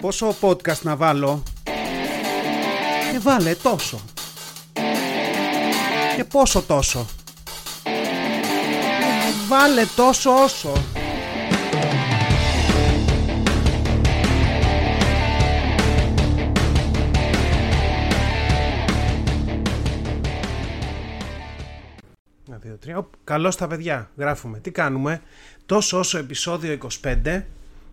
Πόσο 0.00 0.34
podcast 0.40 0.82
να 0.82 0.96
βάλω; 0.96 1.42
Και 3.12 3.18
βάλε 3.18 3.54
τόσο 3.54 4.00
Και 6.16 6.24
πόσο 6.24 6.62
τόσο 6.62 7.06
Βάλε 9.48 9.84
τόσο 9.96 10.42
όσο 10.42 10.72
Ένα, 22.48 22.58
δύο, 22.58 22.76
τρία. 22.78 22.98
Οπ, 22.98 23.06
Καλώς 23.24 23.56
τα 23.56 23.66
παιδιά, 23.66 24.10
γράφουμε. 24.16 24.58
Τι 24.58 24.70
κάνουμε; 24.70 25.22
Τόσο 25.66 25.98
όσο 25.98 26.18
επεισόδιο 26.18 26.78
25 27.02 27.42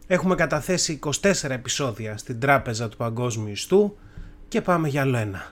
Έχουμε 0.08 0.36
καταθέσει 0.36 1.00
24 1.22 1.50
επεισόδια 1.50 2.18
στην 2.18 2.40
τράπεζα 2.40 2.90
του 2.90 2.98
Παγκόσμιου 2.98 3.52
Ιστού 3.52 3.98
και 4.48 4.62
πάμε 4.62 4.88
για 4.88 5.02
άλλο 5.02 5.18
ένα. 5.18 5.52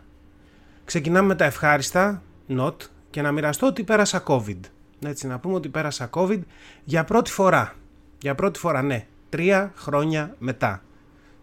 Ξεκινάμε 0.86 1.28
με 1.28 1.36
τα 1.36 1.46
ευχάριστα, 1.46 2.22
not, 2.58 2.76
και 3.10 3.22
να 3.22 3.32
μοιραστώ 3.32 3.68
ότι 3.68 3.84
πέρασα 3.84 4.24
COVID. 4.26 4.60
Έτσι, 5.06 5.28
να 5.28 5.40
πούμε 5.40 5.56
ότι 5.56 5.70
πέρασα 5.70 6.10
COVID 6.14 6.40
για 6.84 7.04
πρώτη 7.04 7.32
φορά. 7.32 7.76
Για 8.20 8.36
πρώτη 8.36 8.60
φορά, 8.60 8.82
ναι. 8.82 9.08
Τρία 9.30 9.74
χρόνια 9.76 10.36
μετά. 10.38 10.84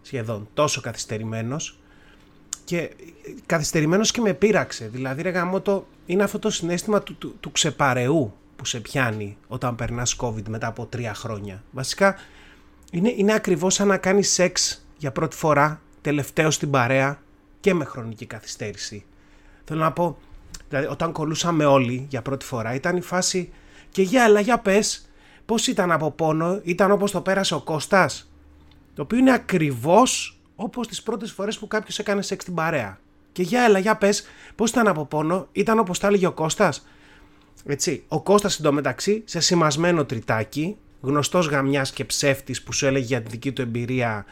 Σχεδόν. 0.01 0.47
Τόσο 0.53 0.81
καθυστερημένος. 0.81 1.79
Και 2.65 2.91
καθυστερημένος 3.45 4.11
και 4.11 4.21
με 4.21 4.33
πείραξε. 4.33 4.89
Δηλαδή, 4.93 5.21
ρε 5.21 5.29
γαμώτο, 5.29 5.87
είναι 6.05 6.23
αυτό 6.23 6.39
το 6.39 6.49
συνέστημα 6.49 7.01
του, 7.01 7.15
του, 7.15 7.35
του 7.39 7.51
ξεπαρεού 7.51 8.33
που 8.55 8.65
σε 8.65 8.79
πιάνει 8.79 9.37
όταν 9.47 9.75
περνάς 9.75 10.15
COVID 10.19 10.47
μετά 10.47 10.67
από 10.67 10.85
τρία 10.85 11.13
χρόνια. 11.13 11.63
Βασικά, 11.71 12.15
είναι, 12.93 13.13
είναι 13.17 13.33
ακριβώς 13.33 13.73
σαν 13.73 13.87
να 13.87 13.97
κάνεις 13.97 14.31
σεξ 14.31 14.85
για 14.97 15.11
πρώτη 15.11 15.35
φορά, 15.35 15.81
τελευταίο 16.01 16.51
στην 16.51 16.69
παρέα 16.69 17.21
και 17.59 17.73
με 17.73 17.85
χρονική 17.85 18.25
καθυστέρηση. 18.25 19.05
Θέλω 19.65 19.79
να 19.79 19.91
πω, 19.91 20.17
δηλαδή 20.69 20.87
όταν 20.87 21.11
κολούσαμε 21.11 21.65
όλοι 21.65 22.05
για 22.09 22.21
πρώτη 22.21 22.45
φορά 22.45 22.73
ήταν 22.73 22.97
η 22.97 23.01
φάση 23.01 23.51
και 23.89 24.01
για 24.01 24.23
έλα 24.23 24.39
για 24.39 24.59
πες 24.59 25.09
πώς 25.45 25.67
ήταν 25.67 25.91
από 25.91 26.11
πόνο, 26.11 26.59
ήταν 26.63 26.91
όπως 26.91 27.11
το 27.11 27.21
πέρασε 27.21 27.55
ο 27.55 27.61
Κώστας. 27.61 28.31
Το 28.95 29.01
οποίο 29.01 29.17
είναι 29.17 29.33
ακριβώς 29.33 30.39
όπως 30.55 30.87
τις 30.87 31.03
πρώτες 31.03 31.31
φορές 31.31 31.59
που 31.59 31.67
κάποιος 31.67 31.99
έκανε 31.99 32.21
σεξ 32.21 32.43
στην 32.43 32.55
παρέα. 32.55 32.99
Και 33.31 33.43
για 33.43 33.61
έλα 33.63 33.79
για 33.79 33.95
πες 33.97 34.23
πώς 34.55 34.69
ήταν 34.69 34.87
από 34.87 35.05
πόνο, 35.05 35.47
ήταν 35.51 35.79
όπως 35.79 35.99
τα 35.99 36.07
έλεγε 36.07 36.25
ο 36.27 36.31
Κώστας. 36.31 36.87
Έτσι, 37.65 38.03
ο 38.07 38.21
Κώστας 38.21 38.59
εντωμεταξύ 38.59 39.21
σε 39.25 39.39
σημασμένο 39.39 40.05
τριτάκι, 40.05 40.77
γνωστός 41.03 41.47
γαμιάς 41.47 41.91
και 41.91 42.05
ψεύτης 42.05 42.63
που 42.63 42.73
σου 42.73 42.85
έλεγε 42.85 43.05
για 43.05 43.21
τη 43.21 43.29
δική 43.29 43.51
του 43.51 43.61
εμπειρία 43.61 44.25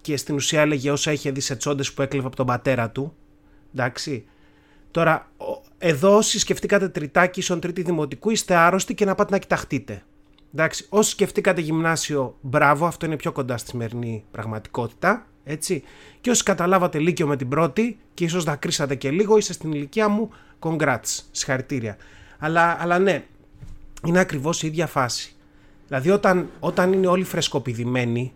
και 0.00 0.16
στην 0.16 0.34
ουσία 0.34 0.60
έλεγε 0.60 0.90
όσα 0.90 1.12
είχε 1.12 1.30
δει 1.30 1.40
σε 1.40 1.56
τσόντες 1.56 1.92
που 1.92 2.02
έκλεβε 2.02 2.26
από 2.26 2.36
τον 2.36 2.46
πατέρα 2.46 2.90
του. 2.90 3.14
Εντάξει. 3.74 4.26
Τώρα, 4.90 5.30
εδώ 5.78 6.16
όσοι 6.16 6.38
σκεφτήκατε 6.38 6.88
τριτάκι, 6.88 7.38
ίσον 7.40 7.60
τρίτη 7.60 7.82
δημοτικού, 7.82 8.30
είστε 8.30 8.54
άρρωστοι 8.54 8.94
και 8.94 9.04
να 9.04 9.14
πάτε 9.14 9.32
να 9.32 9.38
κοιταχτείτε. 9.38 10.02
Εντάξει, 10.52 10.86
όσοι 10.88 11.10
σκεφτήκατε 11.10 11.60
γυμνάσιο, 11.60 12.36
μπράβο, 12.40 12.86
αυτό 12.86 13.06
είναι 13.06 13.16
πιο 13.16 13.32
κοντά 13.32 13.56
στη 13.56 13.68
σημερινή 13.68 14.24
πραγματικότητα. 14.30 15.26
Έτσι. 15.44 15.82
Και 16.20 16.30
όσοι 16.30 16.42
καταλάβατε 16.42 16.98
λύκειο 16.98 17.26
με 17.26 17.36
την 17.36 17.48
πρώτη 17.48 17.98
και 18.14 18.24
ίσως 18.24 18.44
δακρύσατε 18.44 18.94
και 18.94 19.10
λίγο, 19.10 19.36
είστε 19.36 19.52
στην 19.52 19.72
ηλικία 19.72 20.08
μου, 20.08 20.30
congrats, 20.58 21.20
συγχαρητήρια. 21.30 21.96
Αλλά, 22.38 22.76
αλλά 22.80 22.98
ναι, 22.98 23.24
είναι 24.06 24.18
ακριβώς 24.18 24.62
η 24.62 24.66
ίδια 24.66 24.86
φάση. 24.86 25.35
Δηλαδή 25.86 26.10
όταν, 26.10 26.50
όταν 26.60 26.92
είναι 26.92 27.06
όλοι 27.06 27.24
φρεσκοπηδημένοι, 27.24 28.32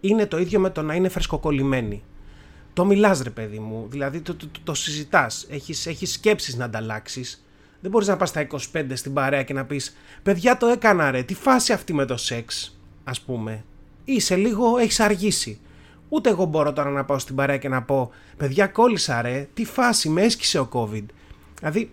είναι 0.00 0.26
το 0.26 0.38
ίδιο 0.38 0.60
με 0.60 0.70
το 0.70 0.82
να 0.82 0.94
είναι 0.94 1.08
φρεσκοκολλημένοι. 1.08 2.02
Το 2.72 2.84
μιλάς 2.84 3.22
ρε 3.22 3.30
παιδί 3.30 3.58
μου, 3.58 3.86
δηλαδή 3.88 4.20
το, 4.20 4.34
το, 4.34 4.46
το, 4.46 4.60
το 4.64 4.74
συζητάς, 4.74 5.46
έχεις, 5.50 5.86
έχεις 5.86 6.12
σκέψεις 6.12 6.56
να 6.56 6.64
ανταλλάξεις. 6.64 7.46
Δεν 7.80 7.90
μπορείς 7.90 8.08
να 8.08 8.16
πας 8.16 8.28
στα 8.28 8.46
25 8.72 8.84
στην 8.92 9.12
παρέα 9.12 9.42
και 9.42 9.52
να 9.52 9.64
πεις 9.64 9.96
«Παιδιά 10.22 10.56
το 10.56 10.66
έκανα 10.66 11.10
ρε, 11.10 11.22
τι 11.22 11.34
φάση 11.34 11.72
αυτή 11.72 11.94
με 11.94 12.04
το 12.04 12.16
σεξ» 12.16 12.78
ας 13.04 13.20
πούμε. 13.20 13.64
Είσαι 14.04 14.36
λίγο, 14.36 14.76
έχεις 14.76 15.00
αργήσει. 15.00 15.60
Ούτε 16.08 16.30
εγώ 16.30 16.44
μπορώ 16.44 16.72
τώρα 16.72 16.90
να 16.90 17.04
πάω 17.04 17.18
στην 17.18 17.34
παρέα 17.34 17.56
και 17.56 17.68
να 17.68 17.82
πω 17.82 18.10
«Παιδιά 18.36 18.66
κόλλησα 18.66 19.22
ρε, 19.22 19.48
τι 19.54 19.64
φάση, 19.64 20.08
με 20.08 20.22
έσκησε 20.22 20.58
ο 20.58 20.68
COVID». 20.72 21.04
Δηλαδή 21.58 21.90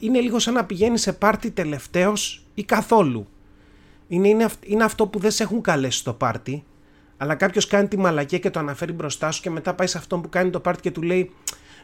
είναι 0.00 0.20
λίγο 0.20 0.38
σαν 0.38 0.54
να 0.54 0.64
πηγαίνεις 0.64 1.02
σε 1.02 1.12
πάρτι 1.12 1.50
τελευταίος 1.50 2.44
ή 2.54 2.64
καθόλου 2.64 3.26
είναι, 4.14 4.28
είναι, 4.28 4.48
είναι 4.60 4.84
αυτό 4.84 5.06
που 5.06 5.18
δεν 5.18 5.30
σε 5.30 5.42
έχουν 5.42 5.60
καλέσει 5.60 5.98
στο 5.98 6.12
πάρτι, 6.12 6.64
αλλά 7.16 7.34
κάποιος 7.34 7.66
κάνει 7.66 7.88
τη 7.88 7.96
μαλακία 7.96 8.38
και 8.38 8.50
το 8.50 8.58
αναφέρει 8.58 8.92
μπροστά 8.92 9.30
σου 9.30 9.42
και 9.42 9.50
μετά 9.50 9.74
πάει 9.74 9.86
σε 9.86 9.98
αυτόν 9.98 10.22
που 10.22 10.28
κάνει 10.28 10.50
το 10.50 10.60
πάρτι 10.60 10.80
και 10.80 10.90
του 10.90 11.02
λέει 11.02 11.30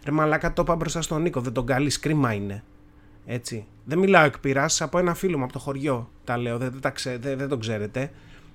Ρε 0.05 0.11
μαλάκα 0.11 0.53
το 0.53 0.63
είπα 0.63 0.77
μπροστά 0.77 1.03
στον 1.03 1.23
Νίκο, 1.23 1.41
δεν 1.41 1.53
τον 1.53 1.67
καλείς, 1.67 1.99
κρίμα 1.99 2.33
είναι. 2.33 2.65
Έτσι. 3.27 3.67
Δεν 3.85 3.99
μιλάω 3.99 4.25
εκ 4.25 4.39
πειράς, 4.39 4.81
από 4.81 4.99
ένα 4.99 5.15
φίλο 5.15 5.39
μου 5.39 5.45
από 5.45 5.53
το 5.53 5.59
χωριό 5.59 6.11
τα 6.25 6.39
λέω, 6.39 6.59
δεν, 6.59 6.79
δεν, 6.81 6.93
ξέ, 6.93 7.19
δεν, 7.21 7.39
δεν 7.39 7.49
τον 7.49 7.61
ξέρετε. 7.61 8.11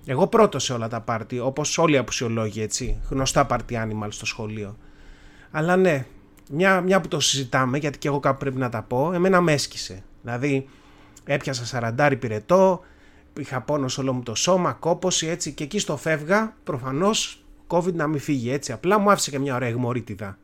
Εγώ 0.05 0.27
πρώτο 0.27 0.59
σε 0.59 0.73
όλα 0.73 0.87
τα 0.87 1.01
πάρτι, 1.01 1.39
όπως 1.39 1.77
όλοι 1.77 1.93
οι 1.93 1.97
απουσιολόγοι, 1.97 2.61
έτσι. 2.61 2.99
Γνωστά 3.09 3.45
πάρτι 3.45 3.77
animal 3.83 4.07
στο 4.09 4.25
σχολείο. 4.25 4.77
Αλλά 5.51 5.75
ναι, 5.75 6.05
μια, 6.51 6.81
μια 6.81 7.01
που 7.01 7.07
το 7.07 7.19
συζητάμε, 7.19 7.77
γιατί 7.77 7.97
και 7.97 8.07
εγώ 8.07 8.19
κάπου 8.19 8.37
πρέπει 8.37 8.57
να 8.57 8.69
τα 8.69 8.81
πω, 8.81 9.13
εμένα 9.13 9.41
με 9.41 9.53
έσκησε. 9.53 10.03
Δηλαδή, 10.21 10.69
έπιασα 11.25 11.65
σαραντάρι 11.65 12.15
πυρετό, 12.15 12.81
είχα 13.39 13.61
πόνο 13.61 13.87
σε 13.87 14.01
όλο 14.01 14.13
μου 14.13 14.23
το 14.23 14.35
σώμα, 14.35 14.73
κόποση 14.73 15.27
έτσι 15.27 15.51
και 15.51 15.63
εκεί 15.63 15.79
στο 15.79 15.97
φεύγα 15.97 16.55
προφανώς 16.63 17.45
COVID 17.67 17.93
να 17.93 18.07
μην 18.07 18.19
φύγει 18.19 18.51
έτσι 18.51 18.71
απλά 18.71 18.99
μου 18.99 19.11
άφησε 19.11 19.29
και 19.29 19.39
μια 19.39 19.55
ωραία 19.55 19.69
γμωρίτιδα 19.69 20.37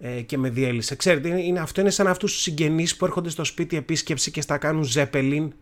ε, 0.00 0.20
και 0.20 0.38
με 0.38 0.50
διέλυσε. 0.50 0.94
Ξέρετε 0.94 1.28
είναι, 1.28 1.42
είναι, 1.42 1.60
αυτό 1.60 1.80
είναι 1.80 1.90
σαν 1.90 2.06
αυτούς 2.06 2.32
τους 2.32 2.42
συγγενείς 2.42 2.96
που 2.96 3.04
έρχονται 3.04 3.28
στο 3.28 3.44
σπίτι 3.44 3.76
επίσκεψη 3.76 4.30
και 4.30 4.40
στα 4.40 4.58
κάνουν 4.58 4.82
ζέπελιν 4.82 5.52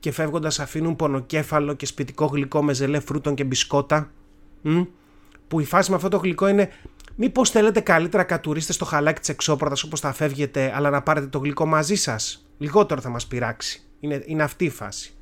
και 0.00 0.12
φεύγοντας 0.12 0.60
αφήνουν 0.60 0.96
πονοκέφαλο 0.96 1.74
και 1.74 1.86
σπιτικό 1.86 2.26
γλυκό 2.26 2.62
με 2.62 2.72
ζελέ 2.72 3.00
φρούτων 3.00 3.34
και 3.34 3.44
μπισκότα 3.44 4.10
μ; 4.62 4.80
που 5.48 5.60
η 5.60 5.64
φάση 5.64 5.90
με 5.90 5.96
αυτό 5.96 6.08
το 6.08 6.16
γλυκό 6.16 6.48
είναι 6.48 6.70
Μήπως 7.16 7.50
θέλετε 7.50 7.80
καλύτερα 7.80 8.22
κατουρίστε 8.22 8.72
στο 8.72 8.84
χαλάκι 8.84 9.20
της 9.20 9.28
εξώπορτας 9.28 9.82
όπως 9.82 10.00
θα 10.00 10.12
φεύγετε, 10.12 10.72
αλλά 10.74 10.90
να 10.90 11.02
πάρετε 11.02 11.26
το 11.26 11.38
γλυκό 11.38 11.66
μαζί 11.66 11.94
σας. 11.94 12.46
Λιγότερο 12.58 13.00
θα 13.00 13.08
μας 13.08 13.26
πειράξει. 13.26 13.82
Είναι, 14.00 14.22
είναι 14.26 14.42
αυτή 14.42 14.64
η 14.64 14.70
φάση. 14.70 15.14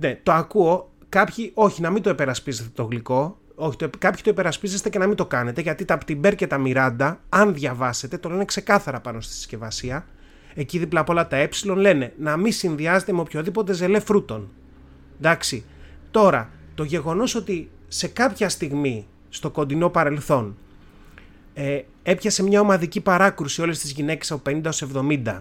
Ναι, 0.00 0.20
το 0.22 0.32
ακούω. 0.32 0.90
Κάποιοι, 1.08 1.50
όχι, 1.54 1.80
να 1.80 1.90
μην 1.90 2.02
το 2.02 2.10
υπερασπίζετε 2.10 2.68
το 2.74 2.84
γλυκό. 2.84 3.38
Όχι, 3.54 3.76
το, 3.76 3.90
κάποιοι 3.98 4.22
το 4.22 4.30
υπερασπίζεστε 4.30 4.88
και 4.88 4.98
να 4.98 5.06
μην 5.06 5.16
το 5.16 5.26
κάνετε, 5.26 5.60
γιατί 5.60 5.84
τα 5.84 5.98
Πτυμπέρ 5.98 6.34
και 6.34 6.46
τα 6.46 6.58
Μιράντα, 6.58 7.20
αν 7.28 7.54
διαβάσετε, 7.54 8.18
το 8.18 8.28
λένε 8.28 8.44
ξεκάθαρα 8.44 9.00
πάνω 9.00 9.20
στη 9.20 9.32
συσκευασία. 9.32 10.06
Εκεί 10.54 10.78
δίπλα 10.78 11.00
από 11.00 11.12
όλα 11.12 11.26
τα 11.26 11.36
ε 11.36 11.48
λένε 11.64 12.12
να 12.18 12.36
μην 12.36 12.52
συνδυάζεται 12.52 13.12
με 13.12 13.20
οποιοδήποτε 13.20 13.72
ζελέ 13.72 14.00
φρούτων. 14.00 14.48
Εντάξει. 15.18 15.64
Τώρα, 16.10 16.50
το 16.74 16.84
γεγονός 16.84 17.34
ότι 17.34 17.70
σε 17.88 18.08
κάποια 18.08 18.48
στιγμή 18.48 19.06
στο 19.28 19.50
κοντινό 19.50 19.90
παρελθόν 19.90 20.56
ε, 21.54 21.80
έπιασε 22.02 22.42
μια 22.42 22.60
ομαδική 22.60 23.00
παράκρουση 23.00 23.62
όλες 23.62 23.78
τις 23.78 23.90
γυναίκες 23.90 24.30
από 24.30 24.50
50 24.50 24.64
έως 24.64 24.84
70 24.94 25.40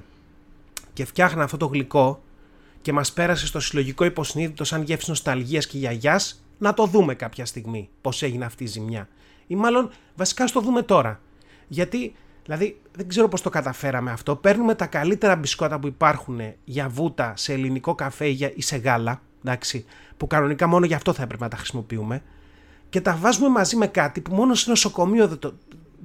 και 0.94 1.06
φτιάχνα 1.06 1.44
αυτό 1.44 1.58
το 1.58 1.66
γλυκό 1.66 2.22
και 2.82 2.94
μας 2.94 3.14
πέρασε 3.14 3.48
στο 3.48 3.60
συλλογικό 3.60 4.06
υποσυνείδητο 4.06 4.64
σαν 4.64 4.82
γεύση 4.82 5.10
νοσταλγίας 5.10 5.68
και 5.68 5.78
γιαγιάς, 5.78 6.44
να 6.58 6.74
το 6.74 6.86
δούμε 6.86 7.16
κάποια 7.16 7.46
στιγμή 7.46 7.90
πώς 8.02 8.24
έγινε 8.24 8.46
αυτή 8.46 8.64
η 8.64 8.68
ζημιά. 8.68 9.08
Ή 9.48 9.56
μάλλον 9.56 9.92
βασικά 10.16 10.48
στο 10.48 10.62
δούμε 10.62 10.82
τώρα. 10.82 11.22
Γιατί, 11.68 12.16
δηλαδή, 12.44 12.82
δεν 12.96 13.08
ξέρω 13.08 13.28
πώς 13.28 13.42
το 13.42 13.50
καταφέραμε 13.50 14.12
αυτό. 14.12 14.36
Παίρνουμε 14.36 14.76
τα 14.76 14.86
καλύτερα 14.86 15.36
μπισκότα 15.36 15.80
που 15.80 15.88
υπάρχουν 15.88 16.40
για 16.64 16.90
βούτα 16.90 17.34
σε 17.36 17.54
ελληνικό 17.54 17.96
καφέ 17.96 18.28
ή 18.28 18.62
σε 18.62 18.78
γάλα, 18.78 19.22
εντάξει, 19.44 19.86
που 20.18 20.28
κανονικά 20.28 20.68
μόνο 20.68 20.86
γι' 20.86 20.94
αυτό 20.94 21.14
θα 21.14 21.24
έπρεπε 21.24 21.44
να 21.44 21.50
τα 21.50 21.58
χρησιμοποιούμε, 21.58 22.24
και 22.90 23.02
τα 23.02 23.16
βάζουμε 23.16 23.50
μαζί 23.50 23.76
με 23.76 23.88
κάτι 23.88 24.22
που 24.22 24.36
μόνο 24.36 24.54
σε 24.54 24.70
νοσοκομείο 24.70 25.28
δεν 25.28 25.40
το, 25.40 25.54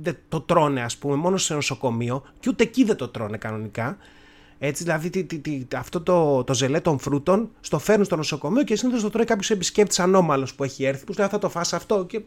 δεν 0.02 0.16
το 0.28 0.40
τρώνε, 0.40 0.82
ας 0.82 0.96
πούμε, 0.96 1.14
μόνο 1.14 1.36
σε 1.36 1.54
νοσοκομείο, 1.54 2.22
και 2.40 2.48
ούτε 2.48 2.62
εκεί 2.62 2.84
δεν 2.84 2.96
το 2.96 3.08
τρώνε 3.08 3.36
κανονικά. 3.36 3.96
Έτσι, 4.58 4.82
δηλαδή 4.82 5.10
τι, 5.10 5.24
τι, 5.24 5.38
τι, 5.38 5.66
αυτό 5.76 6.00
το, 6.00 6.44
το 6.44 6.54
ζελέ 6.54 6.80
των 6.80 6.98
φρούτων 6.98 7.50
στο 7.60 7.78
φέρνουν 7.78 8.04
στο 8.04 8.16
νοσοκομείο 8.16 8.62
και 8.62 8.76
συνήθως 8.76 9.02
το 9.02 9.10
τρώει 9.10 9.24
κάποιος 9.24 9.50
επισκέπτης 9.50 9.98
ανώμαλος 9.98 10.54
που 10.54 10.64
έχει 10.64 10.84
έρθει. 10.84 11.04
Που 11.04 11.14
λέει 11.18 11.28
θα 11.28 11.38
το 11.38 11.48
φας 11.48 11.72
αυτό 11.72 12.04
και 12.04 12.20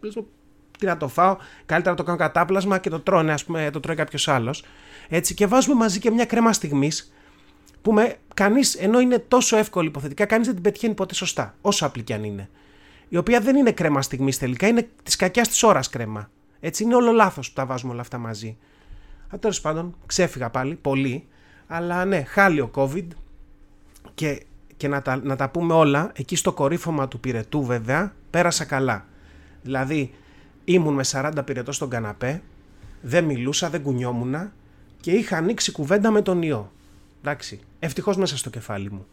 τι 0.80 0.86
να 0.86 0.98
το 0.98 1.08
φάω, 1.08 1.38
καλύτερα 1.66 1.92
να 1.92 1.98
το 1.98 2.04
κάνω 2.04 2.18
κατάπλασμα 2.18 2.78
και 2.78 2.90
το 2.90 3.00
τρώνε, 3.00 3.34
ας 3.34 3.46
πούμε, 3.46 3.70
το 3.70 3.80
τρώει 3.80 3.96
κάποιος 3.96 4.28
άλλος. 4.28 4.64
Έτσι, 5.10 5.34
και 5.34 5.48
βάζουμε 5.48 5.76
μαζί 5.76 6.00
και 6.00 6.12
μια 6.12 6.26
κρέμα 6.26 6.54
στιγμής 6.54 7.14
που 7.82 7.94
με 7.94 8.16
κανείς, 8.34 8.76
ενώ 8.76 9.00
είναι 9.00 9.20
τόσο 9.20 9.58
εύκολη 9.58 9.88
υποθετικά, 9.88 10.26
κανείς 10.26 10.46
δεν 10.46 10.56
την 10.56 10.64
πετυχαίνει 10.64 10.94
ποτέ 10.94 11.14
σωστά, 11.14 11.56
όσο 11.62 11.86
απλή 11.86 12.04
κι 12.04 12.14
αν 12.14 12.24
είναι. 12.24 12.50
Η 13.10 13.18
οποία 13.18 13.40
δεν 13.40 13.56
είναι 13.56 13.72
κρέμα 13.72 14.02
στιγμής 14.02 14.38
τελικά, 14.38 14.68
είναι 14.68 14.90
της 15.04 15.16
κακιάς 15.16 15.48
της 15.48 15.64
ώρας 15.64 15.90
κρέμα. 15.90 16.30
Έτσι, 16.60 16.84
είναι 16.84 16.96
όλο 16.96 17.12
λάθος 17.12 17.48
που 17.48 17.54
τα 17.54 17.66
βάζουμε 17.66 17.92
όλα 17.92 18.02
αυτά 18.02 18.18
μαζί. 18.18 18.58
Τέλος 19.40 19.62
πάντων, 19.62 19.96
ξέφυγα 20.06 20.50
πάλι, 20.50 20.76
πολύ. 20.76 21.28
Αλλά 21.68 22.06
ναι, 22.06 22.24
χάλιο 22.24 22.72
COVID 22.74 23.08
και, 24.14 24.46
και 24.78 24.88
να, 24.88 25.02
τα, 25.02 25.16
να 25.24 25.36
τα 25.36 25.50
πούμε 25.50 25.74
όλα, 25.74 26.12
εκεί 26.16 26.36
στο 26.36 26.54
κορύφωμα 26.54 27.08
του 27.08 27.20
πυρετού 27.20 27.66
βέβαια, 27.66 28.14
πέρασα 28.30 28.66
καλά. 28.66 29.06
Δηλαδή, 29.62 30.14
ήμουν 30.66 30.94
με 30.94 31.04
40 31.12 31.32
πυρετό 31.46 31.72
στον 31.72 31.90
καναπέ, 31.90 32.42
δεν 33.02 33.24
μιλούσα, 33.24 33.70
δεν 33.70 33.82
κουνιόμουνα 33.82 34.54
και 35.00 35.12
είχα 35.12 35.38
ανοίξει 35.38 35.72
κουβέντα 35.72 36.12
με 36.12 36.22
τον 36.22 36.42
ιό. 36.42 36.72
Εντάξει, 37.22 37.60
ευτυχώς 37.80 38.18
μέσα 38.18 38.38
στο 38.38 38.50
κεφάλι 38.50 38.92
μου. 38.92 39.06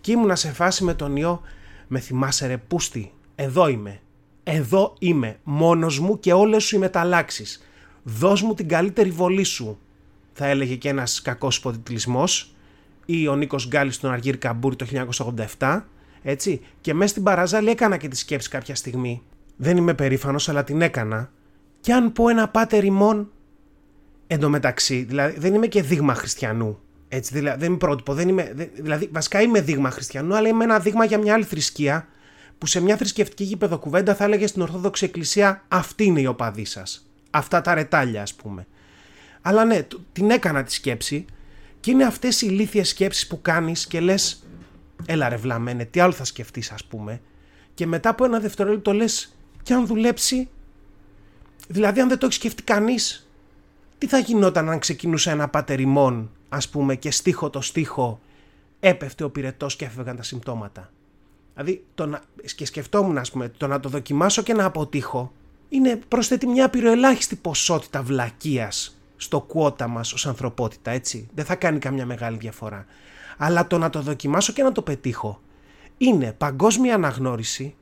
Και 0.00 0.12
ήμουνα 0.12 0.36
σε 0.36 0.52
φάση 0.52 0.84
με 0.84 0.94
τον 0.94 1.16
ιό, 1.16 1.40
με 1.86 1.98
θυμάσαι 1.98 2.46
ρε 2.46 2.56
πούστη, 2.56 3.12
εδώ 3.34 3.68
είμαι. 3.68 4.00
Εδώ 4.42 4.94
είμαι, 4.98 5.38
μόνος 5.42 5.98
μου 5.98 6.18
και 6.20 6.32
όλες 6.32 6.64
σου 6.64 6.76
οι 6.76 6.78
μεταλλάξεις. 6.78 7.62
Δώσ' 8.02 8.42
μου 8.42 8.54
την 8.54 8.68
καλύτερη 8.68 9.10
βολή 9.10 9.44
σου, 9.44 9.78
θα 10.38 10.46
έλεγε 10.46 10.74
και 10.74 10.88
ένας 10.88 11.22
κακός 11.22 11.56
υποτιτλισμός 11.56 12.54
ή 13.06 13.28
ο 13.28 13.36
Νίκος 13.36 13.68
Γκάλης 13.68 13.94
στον 13.94 14.12
Αργύρ 14.12 14.38
Καμπούρη 14.38 14.76
το 14.76 14.86
1987, 15.58 15.82
έτσι, 16.22 16.60
και 16.80 16.94
μέσα 16.94 17.10
στην 17.10 17.22
παραζάλη 17.22 17.70
έκανα 17.70 17.96
και 17.96 18.08
τη 18.08 18.16
σκέψη 18.16 18.48
κάποια 18.48 18.74
στιγμή. 18.74 19.22
Δεν 19.56 19.76
είμαι 19.76 19.94
περήφανος, 19.94 20.48
αλλά 20.48 20.64
την 20.64 20.82
έκανα. 20.82 21.30
Και 21.80 21.92
αν 21.92 22.12
πω 22.12 22.28
ένα 22.28 22.48
πάτερ 22.48 22.84
ημών, 22.84 23.30
εντωμεταξύ, 24.26 25.02
δηλαδή 25.02 25.38
δεν 25.38 25.54
είμαι 25.54 25.66
και 25.66 25.82
δείγμα 25.82 26.14
χριστιανού. 26.14 26.78
Έτσι, 27.08 27.34
δηλαδή, 27.34 27.58
δεν 27.58 27.68
είμαι 27.68 27.76
πρότυπο, 27.76 28.14
δεν 28.14 28.28
είμαι, 28.28 28.70
δηλαδή 28.74 29.08
βασικά 29.12 29.40
είμαι 29.40 29.60
δείγμα 29.60 29.90
χριστιανού, 29.90 30.36
αλλά 30.36 30.48
είμαι 30.48 30.64
ένα 30.64 30.78
δείγμα 30.78 31.04
για 31.04 31.18
μια 31.18 31.34
άλλη 31.34 31.44
θρησκεία, 31.44 32.08
που 32.58 32.66
σε 32.66 32.80
μια 32.80 32.96
θρησκευτική 32.96 33.44
γήπεδο 33.44 33.78
κουβέντα 33.78 34.14
θα 34.14 34.24
έλεγε 34.24 34.46
στην 34.46 34.62
Ορθόδοξη 34.62 35.04
Εκκλησία 35.04 35.64
αυτή 35.68 36.04
είναι 36.04 36.20
η 36.20 36.26
οπαδή 36.26 36.64
σας. 36.64 37.06
Αυτά 37.30 37.60
τα 37.60 37.74
ρετάλια 37.74 38.22
ας 38.22 38.34
πούμε. 38.34 38.66
Αλλά 39.46 39.64
ναι, 39.64 39.86
την 40.12 40.30
έκανα 40.30 40.62
τη 40.62 40.72
σκέψη 40.72 41.24
και 41.80 41.90
είναι 41.90 42.04
αυτές 42.04 42.42
οι 42.42 42.46
ηλίθιες 42.50 42.88
σκέψεις 42.88 43.26
που 43.26 43.42
κάνεις 43.42 43.86
και 43.86 44.00
λες 44.00 44.46
έλα 45.06 45.28
ρε 45.28 45.36
βλαμένε, 45.36 45.84
τι 45.84 46.00
άλλο 46.00 46.12
θα 46.12 46.24
σκεφτείς 46.24 46.70
ας 46.70 46.84
πούμε 46.84 47.20
και 47.74 47.86
μετά 47.86 48.08
από 48.08 48.24
ένα 48.24 48.40
δευτερόλεπτο 48.40 48.92
λες 48.92 49.36
και 49.62 49.74
αν 49.74 49.86
δουλέψει 49.86 50.48
δηλαδή 51.68 52.00
αν 52.00 52.08
δεν 52.08 52.18
το 52.18 52.26
έχει 52.26 52.34
σκεφτεί 52.34 52.62
κανείς 52.62 53.28
τι 53.98 54.06
θα 54.06 54.18
γινόταν 54.18 54.70
αν 54.70 54.78
ξεκινούσε 54.78 55.30
ένα 55.30 55.48
πατεριμόν 55.48 56.30
ας 56.48 56.68
πούμε 56.68 56.96
και 56.96 57.10
στίχο 57.10 57.50
το 57.50 57.60
στίχο 57.60 58.20
έπεφτε 58.80 59.24
ο 59.24 59.30
πυρετός 59.30 59.76
και 59.76 59.84
έφευγαν 59.84 60.16
τα 60.16 60.22
συμπτώματα. 60.22 60.92
Δηλαδή 61.54 61.84
το 61.94 62.06
να, 62.06 62.22
και 62.56 62.66
σκεφτόμουν 62.66 63.18
ας 63.18 63.30
πούμε 63.30 63.48
το 63.48 63.66
να 63.66 63.80
το 63.80 63.88
δοκιμάσω 63.88 64.42
και 64.42 64.54
να 64.54 64.64
αποτύχω 64.64 65.32
είναι 65.68 66.00
προσθέτει 66.08 66.46
μια 66.46 66.68
πυροελάχιστη 66.68 67.36
ποσότητα 67.36 68.02
βλακείας 68.02 68.95
στο 69.16 69.40
κουότα 69.40 69.88
μας 69.88 70.12
ως 70.12 70.26
ανθρωπότητα, 70.26 70.90
έτσι. 70.90 71.28
Δεν 71.34 71.44
θα 71.44 71.54
κάνει 71.54 71.78
καμιά 71.78 72.06
μεγάλη 72.06 72.36
διαφορά. 72.36 72.86
Αλλά 73.36 73.66
το 73.66 73.78
να 73.78 73.90
το 73.90 74.00
δοκιμάσω 74.00 74.52
και 74.52 74.62
να 74.62 74.72
το 74.72 74.82
πετύχω 74.82 75.40
είναι 75.98 76.32
παγκόσμια 76.32 76.94
αναγνώριση, 76.94 77.74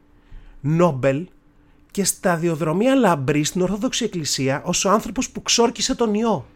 Νόμπελ 0.60 1.28
και 1.90 2.04
σταδιοδρομία 2.04 2.94
λαμπρή 2.94 3.44
στην 3.44 3.60
Ορθόδοξη 3.60 4.04
Εκκλησία 4.04 4.62
ως 4.64 4.84
ο 4.84 4.90
άνθρωπος 4.90 5.30
που 5.30 5.42
ξόρκισε 5.42 5.94
τον 5.94 6.14
ιό. 6.14 6.46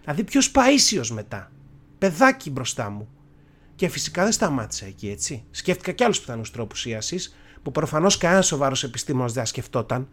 Δηλαδή 0.00 0.24
πιο 0.24 0.40
παΐσιος 0.52 1.08
μετά; 1.08 1.50
Παιδάκι 1.98 2.50
μπροστά 2.50 2.90
μου. 2.90 3.08
Και 3.74 3.88
φυσικά 3.88 4.22
δεν 4.22 4.32
σταμάτησα 4.32 4.86
εκεί, 4.86 5.08
έτσι. 5.08 5.44
Σκέφτηκα 5.50 5.92
και 5.92 6.04
άλλους 6.04 6.20
πιθανούς 6.20 6.50
τρόπους 6.50 6.86
ίασης, 6.86 7.36
που 7.62 7.70
προφανώς 7.70 8.18
κανένας 8.18 8.46
σοβαρός 8.46 8.84
επιστήμονας 8.84 9.32
δεν 9.32 9.46
σκεφτόταν, 9.46 10.08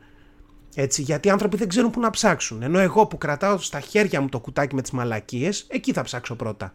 έτσι, 0.75 1.01
γιατί 1.01 1.27
οι 1.27 1.31
άνθρωποι 1.31 1.57
δεν 1.57 1.67
ξέρουν 1.67 1.91
πού 1.91 1.99
να 1.99 2.09
ψάξουν. 2.09 2.61
Ενώ 2.61 2.79
εγώ 2.79 3.05
που 3.05 3.17
κρατάω 3.17 3.57
στα 3.57 3.79
χέρια 3.79 4.21
μου 4.21 4.29
το 4.29 4.39
κουτάκι 4.39 4.75
με 4.75 4.81
τις 4.81 4.91
μαλακίες, 4.91 5.65
εκεί 5.69 5.93
θα 5.93 6.01
ψάξω 6.01 6.35
πρώτα. 6.35 6.73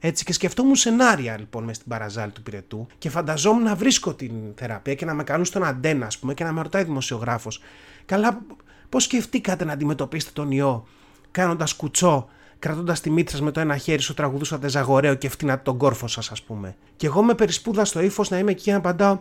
Έτσι 0.00 0.24
και 0.24 0.32
σκεφτόμουν 0.32 0.76
σενάρια 0.76 1.38
λοιπόν 1.38 1.64
μες 1.64 1.76
στην 1.76 1.88
παραζάλη 1.88 2.32
του 2.32 2.42
πυρετού 2.42 2.86
και 2.98 3.10
φανταζόμουν 3.10 3.62
να 3.62 3.74
βρίσκω 3.74 4.14
την 4.14 4.32
θεραπεία 4.54 4.94
και 4.94 5.04
να 5.04 5.14
με 5.14 5.24
κάνουν 5.24 5.44
στον 5.44 5.64
αντένα, 5.64 6.06
ας 6.06 6.18
πούμε, 6.18 6.34
και 6.34 6.44
να 6.44 6.52
με 6.52 6.62
ρωτάει 6.62 6.84
δημοσιογράφος. 6.84 7.60
Καλά, 8.06 8.40
πώς 8.88 9.02
σκεφτήκατε 9.02 9.64
να 9.64 9.72
αντιμετωπίσετε 9.72 10.32
τον 10.34 10.50
ιό 10.50 10.86
κάνοντας 11.30 11.74
κουτσό, 11.74 12.28
κρατώντας 12.58 13.00
τη 13.00 13.10
μύτη 13.10 13.30
σας 13.30 13.40
με 13.40 13.50
το 13.50 13.60
ένα 13.60 13.76
χέρι 13.76 14.02
σου, 14.02 14.14
τραγουδούσατε 14.14 14.68
ζαγορέο 14.68 15.14
και 15.14 15.28
φτύνατε 15.28 15.62
τον 15.62 15.78
κόρφο 15.78 16.06
σας, 16.06 16.30
ας 16.30 16.42
πούμε. 16.42 16.76
Και 16.96 17.06
εγώ 17.06 17.22
με 17.22 17.34
περισπούδα 17.34 17.84
στο 17.84 18.00
ύφος 18.00 18.30
να 18.30 18.38
είμαι 18.38 18.50
εκεί 18.50 18.62
και 18.62 18.70
να 18.70 18.76
απαντάω. 18.76 19.18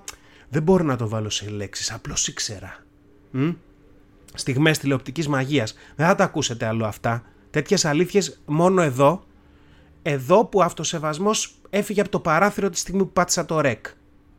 Δεν 0.49 0.63
μπορώ 0.63 0.83
να 0.83 0.95
το 0.95 1.07
βάλω 1.07 1.29
σε 1.29 1.49
λέξεις, 1.49 1.91
απλώς 1.91 2.27
ήξερα. 2.27 2.85
Μ; 3.31 3.49
Στιγμές 4.33 4.77
τηλεοπτικής 4.77 5.27
μαγείας. 5.27 5.75
Δεν 5.95 6.07
θα 6.07 6.15
τα 6.15 6.23
ακούσετε 6.23 6.65
άλλο 6.65 6.85
αυτά. 6.85 7.23
Τέτοιες 7.49 7.85
αλήθειες 7.85 8.41
μόνο 8.45 8.81
εδώ. 8.81 9.23
Εδώ 10.01 10.45
που 10.45 10.63
αυτοσεβασμός 10.63 11.55
έφυγε 11.69 12.01
από 12.01 12.09
το 12.09 12.19
παράθυρο 12.19 12.69
τη 12.69 12.77
στιγμή 12.77 13.03
που 13.03 13.11
πάτησα 13.11 13.45
το 13.45 13.61
ρεκ. 13.61 13.85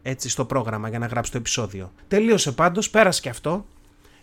Έτσι 0.03 0.29
στο 0.29 0.45
πρόγραμμα 0.45 0.89
για 0.89 0.99
να 0.99 1.07
γράψει 1.07 1.31
το 1.31 1.39
επεισόδιο. 1.39 1.93
Τελείωσε 2.09 2.53
πάντως, 2.53 2.91
πέρασε 2.91 3.21
και 3.21 3.29
αυτό. 3.29 3.67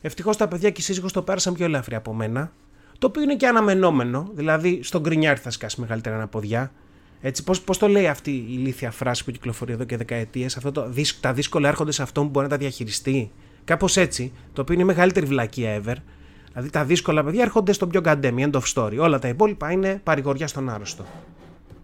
Ευτυχώς 0.01 0.37
τα 0.37 0.47
παιδιά 0.47 0.69
και 0.69 0.81
η 0.81 0.83
σύζυγος 0.83 1.11
το 1.11 1.21
πέρασαν 1.21 1.53
πιο 1.53 1.65
ελεύθερη 1.65 1.95
από 1.95 2.13
μένα. 2.13 2.51
Το 2.99 3.07
οποίο 3.07 3.21
είναι 3.21 3.35
και 3.35 3.47
αναμενόμενο. 3.47 4.29
Δηλαδή 4.33 4.79
στον 4.83 5.01
γκρινιάρι 5.01 5.39
θα 5.39 5.49
σκάσει 5.49 5.81
μεγαλύτερα 5.81 6.15
αναποδιά. 6.15 6.71
Έτσι, 7.21 7.43
πώς, 7.43 7.61
πώς 7.61 7.77
το 7.77 7.87
λέει 7.87 8.07
αυτή 8.07 8.31
η 8.31 8.45
ηλίθια 8.49 8.91
φράση 8.91 9.23
που 9.23 9.31
κυκλοφορεί 9.31 9.73
εδώ 9.73 9.83
και 9.83 9.97
δεκαετίες, 9.97 10.57
αυτό 10.57 10.71
το, 10.71 10.91
τα 11.19 11.33
δύσκολα 11.33 11.67
έρχονται 11.67 11.91
σε 11.91 12.01
αυτόν 12.01 12.23
που 12.23 12.29
μπορεί 12.29 12.45
να 12.45 12.51
τα 12.51 12.57
διαχειριστεί. 12.57 13.31
Κάπως 13.65 13.97
έτσι, 13.97 14.31
το 14.53 14.61
οποίο 14.61 14.73
είναι 14.73 14.83
η 14.83 14.85
μεγαλύτερη 14.85 15.25
βλακία 15.25 15.81
ever. 15.81 15.95
Δηλαδή 16.51 16.69
τα 16.69 16.85
δύσκολα 16.85 17.23
παιδιά 17.23 17.41
έρχονται 17.41 17.73
στο 17.73 17.87
πιο 17.87 17.99
γκαντέμι, 17.99 18.49
end 18.51 18.59
of 18.59 18.61
story. 18.73 18.97
Όλα 18.99 19.19
τα 19.19 19.27
υπόλοιπα 19.27 19.71
είναι 19.71 20.01
παρηγοριά 20.03 20.47
στον 20.47 20.69
άρρωστο. 20.69 21.05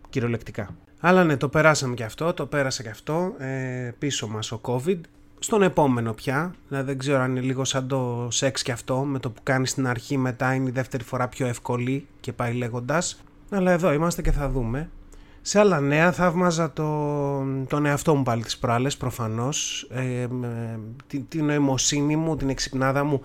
Κυριολεκτικά. 0.10 0.70
Αλλά 1.00 1.24
ναι, 1.24 1.38
το 1.38 1.50
περάσαμε 1.50 1.94
και 1.94 2.04
αυτό, 2.04 2.34
το 2.34 2.46
πέρασε 2.46 2.84
και 2.84 2.90
αυτό. 2.90 3.34
Ε, 3.38 3.92
πίσω 4.00 4.28
μας 4.28 4.52
ο 4.52 4.62
COVID. 4.64 5.00
Στον 5.40 5.62
επόμενο 5.62 6.14
πια, 6.14 6.56
δηλαδή 6.68 6.86
δεν 6.86 6.98
ξέρω 6.98 7.20
αν 7.20 7.32
είναι 7.32 7.46
λίγο 7.46 7.64
σαν 7.64 7.88
το 7.88 8.28
σεξ 8.32 8.62
και 8.62 8.72
αυτό, 8.72 8.98
με 8.98 9.20
το 9.20 9.30
που 9.30 9.42
κάνει 9.44 9.68
στην 9.68 9.88
αρχή 9.88 10.18
μετά 10.18 10.54
είναι 10.54 10.70
η 10.70 10.72
δεύτερη 10.72 11.04
φορά 11.04 11.28
πιο 11.28 11.48
εύκολη 11.48 12.08
και 12.20 12.34
πάει 12.34 12.54
λέγοντας. 12.54 13.24
Αλλά 13.50 13.72
εδώ 13.72 13.94
είμαστε 13.94 14.22
και 14.22 14.32
θα 14.32 14.50
δούμε. 14.50 14.90
Σε 15.42 15.60
άλλα 15.60 15.80
νέα 15.80 16.12
θαύμαζα 16.12 16.74
το, 16.74 16.86
τον 17.68 17.86
εαυτό 17.86 18.16
μου 18.16 18.24
πάλι 18.24 18.44
τις 18.44 18.58
προάλλες 18.58 18.98
προφανώς, 18.98 19.88
ε, 19.92 20.28
την, 21.08 21.28
την 21.28 21.46
νοημοσύνη 21.46 22.16
μου, 22.16 22.36
την 22.36 22.50
εξυπνάδα 22.50 23.04
μου. 23.04 23.22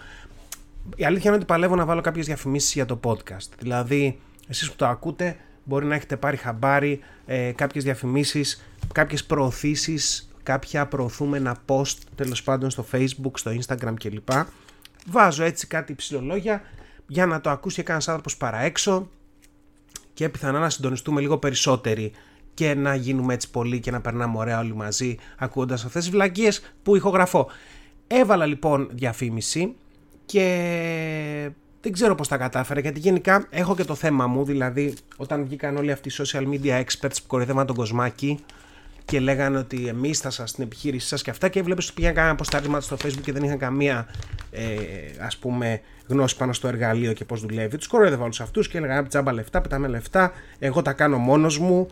Η 0.97 1.05
αλήθεια 1.05 1.25
είναι 1.27 1.37
ότι 1.37 1.47
παλεύω 1.47 1.75
να 1.75 1.85
βάλω 1.85 2.01
κάποιες 2.01 2.27
διαφημίσεις 2.27 2.73
για 2.73 2.87
το 2.87 3.01
podcast. 3.05 3.49
Δηλαδή, 3.59 4.19
εσείς 4.49 4.71
που 4.71 4.77
το 4.77 4.87
ακούτε 4.87 5.37
μπορεί 5.65 5.87
να 5.87 5.95
έχετε 5.95 6.17
πάρει 6.17 6.37
χαμπάρι, 6.37 7.01
ε, 7.27 7.53
κάποιες 7.53 7.85
διαφημίσεις, 7.85 8.67
κάποιες 8.93 9.25
προωθήσεις, 9.25 10.31
κάποια 10.43 10.87
προωθούμενα 10.87 11.57
post 11.67 11.97
τέλος 12.15 12.43
πάντων 12.43 12.71
στο 12.71 12.85
facebook, 12.93 13.33
στο 13.35 13.51
instagram 13.61 13.95
κλπ. 13.99 14.29
Βάζω 15.07 15.45
έτσι 15.45 15.67
κάτι 15.67 15.95
ψηλολόγια 15.95 16.63
για 17.07 17.27
να 17.27 17.41
το 17.41 17.51
ακούσει 17.51 17.83
κανένας 17.83 18.09
άνθρωπος 18.09 18.37
παρά 18.37 18.61
έξω 18.61 19.09
και 20.17 20.29
πιθανά 20.29 20.59
να 20.59 20.71
συντονιστούμε 20.71 21.21
λίγο 21.21 21.39
περισσότεροι 21.39 22.13
και 22.55 22.75
να 22.75 22.95
γίνουμε 22.95 23.35
έτσι 23.35 23.51
πολύ 23.51 23.81
και 23.81 23.91
να 23.91 24.01
περνάμε 24.01 24.39
ωραία 24.39 24.59
όλοι 24.59 24.75
μαζί 24.75 25.17
ακούγοντας 25.39 25.85
αυτές 25.85 26.03
τις 26.03 26.13
βλακίες 26.13 26.61
που 26.83 26.97
ηχογραφώ. 26.97 27.51
Έβαλα 28.07 28.47
λοιπόν 28.47 28.89
διαφήμιση 28.93 29.75
και 30.27 31.51
δεν 31.81 31.93
ξέρω 31.93 32.15
πώς 32.15 32.29
τα 32.29 32.37
κατάφερα 32.37 32.81
γιατί 32.81 33.01
γενικά 33.01 33.47
έχω 33.51 33.77
και 33.77 33.85
το 33.85 33.95
θέμα 33.95 34.27
μου 34.27 34.45
δηλαδή 34.45 34.95
όταν 35.17 35.45
βγήκαν 35.45 35.77
όλοι 35.77 35.93
αυτοί 35.93 36.09
οι 36.09 36.13
social 36.19 36.49
media 36.49 36.85
experts 36.85 37.17
που 37.23 37.27
κορυδεύαν 37.27 37.67
τον 37.67 37.77
κοσμάκι 37.77 38.39
και 39.07 39.21
λέγανε 39.21 39.59
ότι 39.59 39.87
εμείς 39.89 40.19
θα 40.19 40.31
σας 40.31 40.53
την 40.53 40.65
επιχείρησή 40.65 41.07
σας 41.07 41.23
και 41.23 41.31
αυτά. 41.31 41.49
Και 41.49 41.63
βλέπεις 41.63 41.85
ότι 41.85 41.95
πήγαν 41.95 42.15
κάνα 42.15 42.31
αποστάρτημα 42.31 42.81
στο 42.81 42.97
Facebook 43.05 43.23
και 43.23 43.33
δεν 43.33 43.43
είχαν 43.43 43.59
καμία 43.59 44.09
ε, 44.51 44.65
ας 45.21 45.37
πούμε 45.37 45.81
γνώση 46.07 46.37
πάνω 46.37 46.53
στο 46.53 46.69
εργαλείο 46.69 47.13
και 47.13 47.25
πώς 47.25 47.41
δουλεύει. 47.41 47.77
Τους 47.77 47.87
κοροϊδεύα 47.87 48.23
όλους 48.23 48.41
αυτούς 48.41 48.69
και 48.69 48.79
έλεγαν 48.79 49.09
τζάμπα 49.09 49.33
λεφτά, 49.33 49.61
πετάμε 49.61 49.89
λεφτά. 49.89 50.33
Εγώ 50.59 50.83
τα 50.83 50.93
κάνω 50.93 51.19
μόνος 51.19 51.59
μου. 51.59 51.89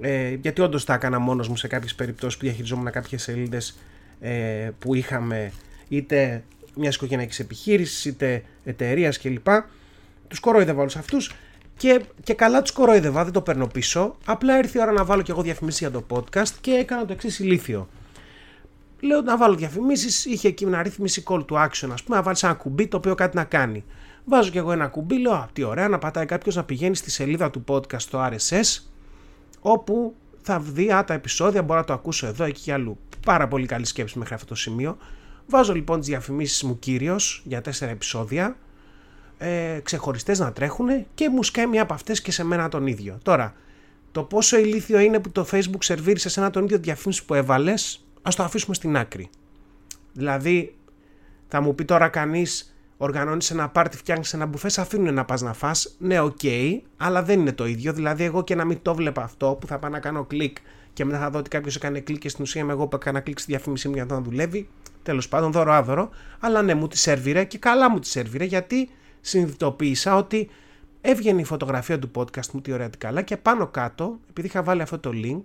Ε, 0.00 0.28
γιατί 0.28 0.60
όντως 0.60 0.84
τα 0.84 0.94
έκανα 0.94 1.18
μόνος 1.18 1.48
μου 1.48 1.56
σε 1.56 1.66
κάποιες 1.66 1.94
περιπτώσεις 1.94 2.38
που 2.38 2.44
διαχειριζόμουν 2.44 2.90
κάποιες 2.90 3.22
σελίδες 3.22 3.78
ε, 4.20 4.70
που 4.78 4.94
είχαμε 4.94 5.52
είτε 5.88 6.44
μιας 6.76 6.94
οικογενειακής 6.94 7.38
επιχείρησης 7.38 8.04
είτε 8.04 8.42
εταιρείας 8.64 9.18
κλπ. 9.18 9.46
Τους 10.28 10.40
κοροϊδεύα 10.40 10.80
όλους 10.80 10.96
αυτούς 10.96 11.34
και, 11.82 12.04
και 12.22 12.34
καλά 12.34 12.62
τους 12.62 12.72
κορόιδευα, 12.72 13.24
δεν 13.24 13.32
το 13.32 13.40
παίρνω 13.40 13.66
πίσω. 13.66 14.16
Απλά 14.24 14.58
ήρθε 14.58 14.78
η 14.78 14.82
ώρα 14.82 14.92
να 14.92 15.04
βάλω 15.04 15.22
και 15.22 15.30
εγώ 15.30 15.42
διαφημίσεις 15.42 15.80
για 15.80 15.90
το 15.90 16.04
podcast 16.10 16.48
και 16.60 16.70
έκανα 16.70 17.04
το 17.04 17.12
εξής 17.12 17.38
ηλίθιο. 17.38 17.88
Λέω 19.00 19.20
να 19.20 19.36
βάλω 19.36 19.54
διαφημίσεις, 19.54 20.24
είχε 20.24 20.48
εκεί 20.48 20.66
μια 20.66 20.82
ρύθμιση 20.82 21.22
call 21.26 21.44
to 21.44 21.54
action, 21.54 21.88
ας 21.92 22.02
πούμε, 22.02 22.16
να 22.16 22.22
βάλεις 22.22 22.42
ένα 22.42 22.54
κουμπί 22.54 22.86
το 22.86 22.96
οποίο 22.96 23.14
κάτι 23.14 23.36
να 23.36 23.44
κάνει. 23.44 23.84
Βάζω 24.24 24.50
και 24.50 24.58
εγώ 24.58 24.72
ένα 24.72 24.86
κουμπί, 24.86 25.18
λέω, 25.18 25.32
Α, 25.32 25.48
τι 25.52 25.62
ωραία, 25.62 25.88
να 25.88 25.98
πατάει 25.98 26.26
κάποιος 26.26 26.54
να 26.54 26.64
πηγαίνει 26.64 26.96
στη 26.96 27.10
σελίδα 27.10 27.50
του 27.50 27.64
podcast 27.68 28.00
στο 28.00 28.28
RSS, 28.30 28.82
όπου 29.60 30.14
θα 30.42 30.60
δει, 30.60 30.92
Α, 30.92 31.04
τα 31.04 31.14
επεισόδια 31.14 31.62
μπορώ 31.62 31.78
να 31.80 31.86
το 31.86 31.92
ακούσω 31.92 32.26
εδώ, 32.26 32.44
εκεί 32.44 32.60
και 32.60 32.72
αλλού. 32.72 32.98
Πάρα 33.26 33.48
πολύ 33.48 33.66
καλή 33.66 33.86
σκέψη 33.86 34.18
μέχρι 34.18 34.34
αυτό 34.34 34.46
το 34.46 34.54
σημείο. 34.54 34.96
Βάζω 35.46 35.74
λοιπόν 35.74 35.98
τις 35.98 36.08
διαφημίσεις 36.08 36.62
μου 36.62 36.78
κύριο 36.78 37.16
για 37.44 37.60
τέσσερα 37.60 37.90
επεισόδια 37.90 38.56
ε, 39.38 39.78
ξεχωριστές 39.82 40.38
να 40.38 40.52
τρέχουν 40.52 40.88
και 41.14 41.28
μου 41.28 41.42
σκάει 41.42 41.66
μία 41.66 41.82
από 41.82 41.94
αυτές 41.94 42.22
και 42.22 42.32
σε 42.32 42.44
μένα 42.44 42.68
τον 42.68 42.86
ίδιο. 42.86 43.18
Τώρα, 43.22 43.54
το 44.12 44.22
πόσο 44.22 44.58
ηλίθιο 44.58 44.98
είναι 44.98 45.18
που 45.18 45.30
το 45.30 45.46
Facebook 45.50 45.78
σερβίρισε 45.78 46.28
σε 46.28 46.40
ένα 46.40 46.50
τον 46.50 46.64
ίδιο 46.64 46.78
διαφήμιση 46.78 47.24
που 47.24 47.34
έβαλες, 47.34 48.04
ας 48.22 48.34
το 48.34 48.42
αφήσουμε 48.42 48.74
στην 48.74 48.96
άκρη. 48.96 49.30
Δηλαδή, 50.12 50.74
θα 51.48 51.60
μου 51.60 51.74
πει 51.74 51.84
τώρα 51.84 52.08
κανείς, 52.08 52.76
οργανώνεις 52.96 53.50
ένα 53.50 53.68
πάρτι, 53.68 53.96
φτιάχνεις 53.96 54.32
ένα 54.32 54.46
μπουφέ, 54.46 54.68
σε 54.68 54.80
αφήνουν 54.80 55.14
να 55.14 55.24
πας 55.24 55.40
να 55.40 55.52
φά. 55.52 55.70
Ναι, 55.98 56.20
OK, 56.20 56.38
okay, 56.42 56.80
αλλά 56.96 57.22
δεν 57.22 57.40
είναι 57.40 57.52
το 57.52 57.66
ίδιο. 57.66 57.92
Δηλαδή, 57.92 58.24
εγώ 58.24 58.44
και 58.44 58.54
να 58.54 58.64
μην 58.64 58.78
το 58.82 58.94
βλέπα 58.94 59.22
αυτό 59.22 59.56
που 59.60 59.66
θα 59.66 59.78
πάω 59.78 59.90
να 59.90 59.98
κάνω 59.98 60.24
κλικ 60.24 60.56
και 60.92 61.04
μετά 61.04 61.18
θα 61.18 61.30
δω 61.30 61.38
ότι 61.38 61.48
κάποιος 61.48 61.76
έκανε 61.76 62.00
κλικ 62.00 62.18
και 62.18 62.28
στην 62.28 62.42
ουσία 62.44 62.60
είμαι 62.60 62.72
εγώ 62.72 62.86
που 62.86 62.96
έκανα 62.96 63.20
κλικ 63.20 63.38
στη 63.38 63.50
διαφήμιση 63.50 63.88
μου 63.88 63.94
για 63.94 64.04
να 64.04 64.20
δουλεύει. 64.20 64.68
Τέλος 65.02 65.28
πάντων, 65.28 65.52
δώρο 65.52 65.72
άδωρο. 65.72 66.10
Αλλά 66.40 66.62
ναι, 66.62 66.74
μου 66.74 66.88
τη 66.88 66.98
σερβιρέ 66.98 67.44
και 67.44 67.58
καλά 67.58 67.90
μου 67.90 67.98
τη 67.98 68.06
σερβιρέ 68.06 68.44
γιατί 68.44 68.88
συνειδητοποίησα 69.22 70.16
ότι 70.16 70.48
έβγαινε 71.00 71.40
η 71.40 71.44
φωτογραφία 71.44 71.98
του 71.98 72.10
podcast 72.14 72.46
μου, 72.52 72.60
τι 72.60 72.72
ωραία 72.72 72.90
τι 72.90 72.98
καλά, 72.98 73.22
και 73.22 73.36
πάνω 73.36 73.66
κάτω, 73.66 74.18
επειδή 74.30 74.46
είχα 74.46 74.62
βάλει 74.62 74.82
αυτό 74.82 74.98
το 74.98 75.10
link, 75.14 75.42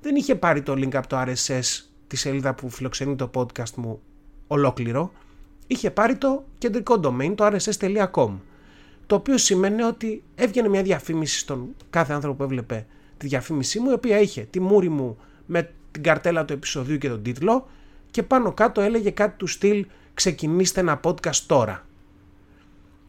δεν 0.00 0.16
είχε 0.16 0.34
πάρει 0.34 0.62
το 0.62 0.72
link 0.72 0.94
από 0.94 1.08
το 1.08 1.20
RSS 1.20 1.82
τη 2.06 2.16
σελίδα 2.16 2.54
που 2.54 2.68
φιλοξενεί 2.70 3.16
το 3.16 3.30
podcast 3.34 3.74
μου 3.76 4.00
ολόκληρο, 4.46 5.12
είχε 5.66 5.90
πάρει 5.90 6.16
το 6.16 6.44
κεντρικό 6.58 7.00
domain, 7.02 7.34
το 7.34 7.46
rss.com. 7.46 8.30
Το 9.06 9.14
οποίο 9.14 9.38
σημαίνει 9.38 9.82
ότι 9.82 10.22
έβγαινε 10.34 10.68
μια 10.68 10.82
διαφήμιση 10.82 11.38
στον 11.38 11.74
κάθε 11.90 12.12
άνθρωπο 12.12 12.36
που 12.36 12.42
έβλεπε 12.42 12.86
τη 13.16 13.26
διαφήμισή 13.26 13.80
μου, 13.80 13.90
η 13.90 13.92
οποία 13.92 14.20
είχε 14.20 14.42
τη 14.50 14.60
μούρη 14.60 14.88
μου 14.88 15.18
με 15.46 15.70
την 15.90 16.02
καρτέλα 16.02 16.44
του 16.44 16.52
επεισοδίου 16.52 16.98
και 16.98 17.08
τον 17.08 17.22
τίτλο 17.22 17.68
και 18.10 18.22
πάνω 18.22 18.52
κάτω 18.52 18.80
έλεγε 18.80 19.10
κάτι 19.10 19.36
του 19.36 19.46
στυλ 19.46 19.86
ξεκινήστε 20.14 20.80
ένα 20.80 21.00
podcast 21.04 21.36
τώρα. 21.46 21.86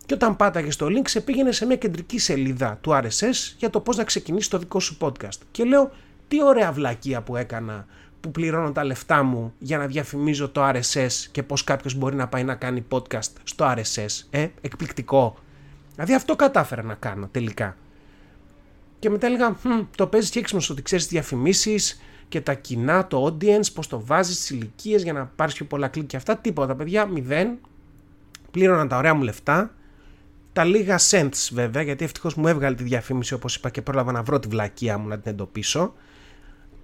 Και 0.09 0.15
όταν 0.15 0.35
πάταγες 0.35 0.73
στο 0.73 0.85
link 0.85 1.07
σε 1.07 1.21
πήγαινε 1.21 1.51
σε 1.51 1.65
μια 1.65 1.75
κεντρική 1.75 2.19
σελίδα 2.19 2.77
του 2.81 2.91
RSS 2.91 3.53
για 3.57 3.69
το 3.69 3.79
πώς 3.79 3.97
να 3.97 4.03
ξεκινήσεις 4.03 4.47
το 4.47 4.57
δικό 4.57 4.79
σου 4.79 4.97
podcast. 4.99 5.37
Και 5.51 5.63
λέω 5.63 5.91
τι 6.27 6.43
ωραία 6.43 6.71
βλακεία 6.71 7.21
που 7.21 7.35
έκανα 7.35 7.85
που 8.19 8.31
πληρώνω 8.31 8.71
τα 8.71 8.83
λεφτά 8.83 9.23
μου 9.23 9.53
για 9.59 9.77
να 9.77 9.87
διαφημίζω 9.87 10.49
το 10.49 10.69
RSS 10.69 11.11
και 11.31 11.43
πώς 11.43 11.63
κάποιος 11.63 11.93
μπορεί 11.93 12.15
να 12.15 12.27
πάει 12.27 12.43
να 12.43 12.55
κάνει 12.55 12.85
podcast 12.89 13.31
στο 13.43 13.73
RSS. 13.75 14.25
Ε, 14.29 14.47
εκπληκτικό. 14.61 15.37
Δηλαδή 15.93 16.13
αυτό 16.13 16.35
κατάφερα 16.35 16.83
να 16.83 16.93
κάνω 16.93 17.27
τελικά. 17.31 17.77
Και 18.99 19.09
μετά 19.09 19.27
έλεγα, 19.27 19.55
το 19.95 20.07
παίζεις 20.07 20.29
και 20.29 20.39
έξυπνος 20.39 20.69
ότι 20.69 20.81
ξέρεις 20.81 21.07
διαφημίσεις 21.07 22.01
και 22.27 22.41
τα 22.41 22.53
κοινά, 22.53 23.07
το 23.07 23.25
audience, 23.25 23.73
πώς 23.73 23.87
το 23.87 24.05
βάζεις, 24.05 24.37
τις 24.37 24.49
ηλικίες 24.49 25.03
για 25.03 25.13
να 25.13 25.25
πάρεις 25.35 25.53
πιο 25.53 25.65
πολλά 25.65 25.87
κλικ 25.87 26.07
και 26.07 26.17
αυτά. 26.17 26.37
Τίποτα, 26.37 26.75
παιδιά, 26.75 27.05
μηδέν. 27.05 27.57
Πλήρωνα 28.51 28.87
τα 28.87 28.97
ωραία 28.97 29.13
μου 29.13 29.23
λεφτά. 29.23 29.73
Τα 30.59 30.65
λίγα 30.65 30.99
cents 31.09 31.49
βέβαια, 31.51 31.81
γιατί 31.81 32.03
ευτυχώς 32.03 32.35
μου 32.35 32.47
έβγαλε 32.47 32.75
τη 32.75 32.83
διαφήμιση 32.83 33.33
όπως 33.33 33.55
είπα 33.55 33.69
και 33.69 33.81
πρόλαβα 33.81 34.11
να 34.11 34.23
βρω 34.23 34.39
τη 34.39 34.47
βλακεία 34.47 34.97
μου 34.97 35.07
να 35.07 35.19
την 35.19 35.31
εντοπίσω. 35.31 35.93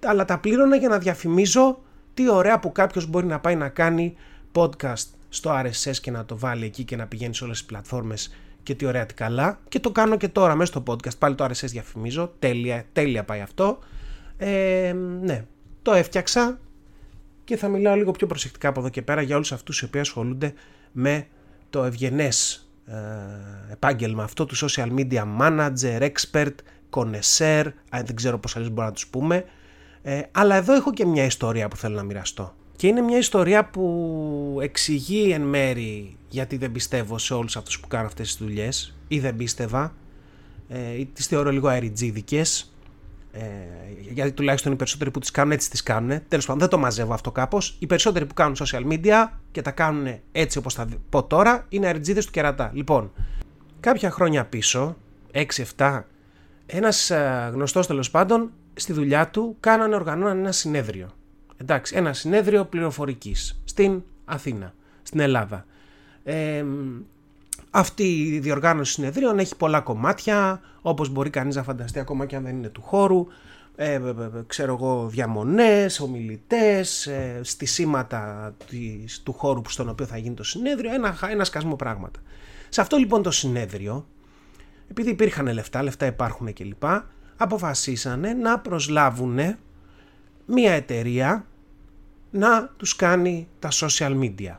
Αλλά 0.04 0.24
τα 0.24 0.38
πλήρωνα 0.38 0.76
για 0.76 0.88
να 0.88 0.98
διαφημίζω 0.98 1.82
τι 2.14 2.30
ωραία 2.30 2.58
που 2.58 2.72
κάποιος 2.72 3.06
μπορεί 3.06 3.26
να 3.26 3.40
πάει 3.40 3.56
να 3.56 3.68
κάνει 3.68 4.16
podcast 4.52 5.06
στο 5.28 5.60
RSS 5.60 5.96
και 6.00 6.10
να 6.10 6.24
το 6.24 6.38
βάλει 6.38 6.64
εκεί 6.64 6.84
και 6.84 6.96
να 6.96 7.06
πηγαίνει 7.06 7.34
σε 7.34 7.44
όλες 7.44 7.58
τις 7.58 7.66
πλατφόρμες 7.66 8.34
και 8.62 8.74
τι 8.74 8.86
ωραία 8.86 9.06
τι 9.06 9.14
καλά. 9.14 9.60
Και 9.68 9.80
το 9.80 9.90
κάνω 9.92 10.16
και 10.16 10.28
τώρα 10.28 10.54
μέσα 10.54 10.72
στο 10.72 10.82
podcast. 10.86 11.18
Πάλι 11.18 11.34
το 11.34 11.44
RSS 11.44 11.66
διαφημίζω. 11.66 12.34
Τέλεια, 12.38 12.84
τέλεια 12.92 13.24
πάει 13.24 13.40
αυτό. 13.40 13.78
Ε, 14.36 14.94
ναι, 15.22 15.44
το 15.82 15.92
έφτιαξα 15.92 16.58
και 17.44 17.56
θα 17.56 17.68
μιλάω 17.68 17.94
λίγο 17.94 18.10
πιο 18.10 18.26
προσεκτικά 18.26 18.68
από 18.68 18.80
εδώ 18.80 18.88
και 18.88 19.02
πέρα 19.02 19.22
για 19.22 19.34
όλους 19.34 19.52
αυτούς 19.52 19.80
οι 19.80 19.84
οποίοι 19.84 20.00
ασχολούνται 20.00 20.54
με 20.92 21.26
το 21.70 21.84
ευγενές 21.84 22.60
ε, 22.60 22.65
επάγγελμα 23.70 24.22
αυτό 24.22 24.44
του 24.44 24.56
social 24.56 24.88
media 24.98 25.24
manager, 25.40 26.08
expert, 26.10 26.54
connoisseur, 26.90 27.64
δεν 27.90 28.14
ξέρω 28.14 28.38
πώς 28.38 28.56
αλλιώς 28.56 28.70
μπορούμε 28.70 28.86
να 28.86 28.92
τους 28.92 29.06
πούμε. 29.06 29.44
Ε, 30.02 30.22
αλλά 30.32 30.54
εδώ 30.54 30.74
έχω 30.74 30.92
και 30.92 31.06
μια 31.06 31.24
ιστορία 31.24 31.68
που 31.68 31.76
θέλω 31.76 31.94
να 31.94 32.02
μοιραστώ. 32.02 32.54
Και 32.76 32.86
είναι 32.86 33.00
μια 33.00 33.18
ιστορία 33.18 33.64
που 33.70 34.58
εξηγεί 34.62 35.30
εν 35.30 35.42
μέρη 35.42 36.16
γιατί 36.28 36.56
δεν 36.56 36.72
πιστεύω 36.72 37.18
σε 37.18 37.34
όλους 37.34 37.56
αυτούς 37.56 37.80
που 37.80 37.88
κάνουν 37.88 38.06
αυτές 38.06 38.26
τις 38.26 38.46
δουλειές 38.46 38.96
ή 39.08 39.18
δεν 39.18 39.36
πίστευα. 39.36 39.94
Ε, 40.68 40.98
ή 40.98 41.06
τις 41.06 41.26
θεωρώ 41.26 41.50
λίγο 41.50 41.68
αεριτζίδικες. 41.68 42.60
ε, 42.60 42.75
γιατί 44.12 44.32
τουλάχιστον 44.32 44.72
οι 44.72 44.76
περισσότεροι 44.76 45.10
που 45.10 45.18
τις 45.18 45.30
κάνουν 45.30 45.52
έτσι 45.52 45.70
τις 45.70 45.82
κάνουν 45.82 46.20
τέλος 46.28 46.46
πάντων 46.46 46.60
δεν 46.60 46.68
το 46.68 46.78
μαζεύω 46.78 47.12
αυτό 47.12 47.32
κάπως. 47.32 47.76
Οι 47.78 47.86
περισσότεροι 47.86 48.26
που 48.26 48.34
κάνουν 48.34 48.56
social 48.58 48.92
media 48.92 49.28
και 49.50 49.62
τα 49.62 49.70
κάνουν 49.70 50.18
έτσι 50.32 50.58
όπως 50.58 50.74
θα 50.74 50.86
πω 51.08 51.24
τώρα 51.24 51.66
είναι 51.68 51.86
αεριτζίδες 51.86 52.24
του 52.26 52.32
κερατά. 52.32 52.70
Λοιπόν 52.74 53.12
κάποια 53.80 54.10
χρόνια 54.10 54.44
πίσω 54.44 54.96
6-7 55.76 56.02
ένας 56.66 57.10
ε, 57.10 57.50
γνωστός 57.52 57.86
τέλος 57.86 58.10
πάντων 58.10 58.50
στη 58.74 58.92
δουλειά 58.92 59.28
του 59.28 59.56
κάνανε 59.60 59.94
οργανώναν 59.94 60.38
ένα 60.38 60.52
συνέδριο. 60.52 61.08
Εντάξει 61.56 61.96
ένα 61.96 62.12
συνέδριο 62.12 62.64
πληροφορικής 62.64 63.60
στην 63.64 64.02
Αθήνα 64.24 64.74
στην 65.02 65.20
Ελλάδα. 65.20 65.66
Ε, 66.24 66.64
αυτή 67.78 68.22
η 68.22 68.38
διοργάνωση 68.38 68.92
συνεδρίων 68.92 69.38
έχει 69.38 69.56
πολλά 69.56 69.80
κομμάτια, 69.80 70.60
όπως 70.82 71.08
μπορεί 71.08 71.30
κανείς 71.30 71.56
να 71.56 71.62
φανταστεί 71.62 71.98
ακόμα 71.98 72.26
και 72.26 72.36
αν 72.36 72.42
δεν 72.42 72.56
είναι 72.56 72.68
του 72.68 72.82
χώρου, 72.82 73.26
ε, 73.76 73.92
ε, 73.92 73.96
ε 73.96 74.02
ξέρω 74.46 74.72
εγώ, 74.72 75.06
διαμονές, 75.08 76.00
ομιλητές, 76.00 77.06
ε, 77.06 77.40
στισίματα 77.42 78.54
της, 78.68 79.20
του 79.22 79.32
χώρου 79.32 79.60
στον 79.68 79.88
οποίο 79.88 80.06
θα 80.06 80.16
γίνει 80.16 80.34
το 80.34 80.44
συνέδριο, 80.44 80.94
ένα, 80.94 81.18
ένα 81.30 81.44
σκασμό 81.44 81.76
πράγματα. 81.76 82.20
Σε 82.68 82.80
αυτό 82.80 82.96
λοιπόν 82.96 83.22
το 83.22 83.30
συνέδριο, 83.30 84.06
επειδή 84.90 85.10
υπήρχαν 85.10 85.52
λεφτά, 85.52 85.82
λεφτά 85.82 86.06
υπάρχουν 86.06 86.52
κλπ, 86.52 86.84
αποφασίσανε 87.36 88.32
να 88.32 88.58
προσλάβουν 88.58 89.38
μία 90.46 90.72
εταιρεία 90.72 91.46
να 92.30 92.70
τους 92.76 92.96
κάνει 92.96 93.48
τα 93.58 93.68
social 93.72 94.20
media. 94.20 94.56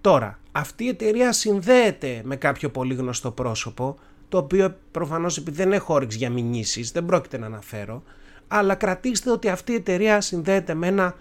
Τώρα, 0.00 0.38
αυτή 0.58 0.84
η 0.84 0.88
εταιρεία 0.88 1.32
συνδέεται 1.32 2.20
με 2.24 2.36
κάποιο 2.36 2.70
πολύ 2.70 2.94
γνωστό 2.94 3.30
πρόσωπο, 3.30 3.98
το 4.28 4.38
οποίο 4.38 4.76
προφανώς 4.90 5.36
επειδή 5.36 5.56
δεν 5.56 5.72
έχω 5.72 5.94
όρεξη 5.94 6.18
για 6.18 6.30
μηνύσεις, 6.30 6.90
δεν 6.90 7.06
πρόκειται 7.06 7.38
να 7.38 7.46
αναφέρω, 7.46 8.02
αλλά 8.48 8.74
κρατήστε 8.74 9.30
ότι 9.30 9.48
αυτή 9.48 9.72
η 9.72 9.74
εταιρεία 9.74 10.20
συνδέεται 10.20 10.74
με 10.74 10.86
ένα 10.86 11.14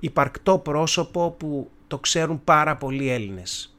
υπαρκτό 0.00 0.58
πρόσωπο 0.58 1.30
που 1.30 1.70
το 1.86 1.98
ξέρουν 1.98 2.44
πάρα 2.44 2.76
πολλοί 2.76 3.10
Έλληνες. 3.10 3.76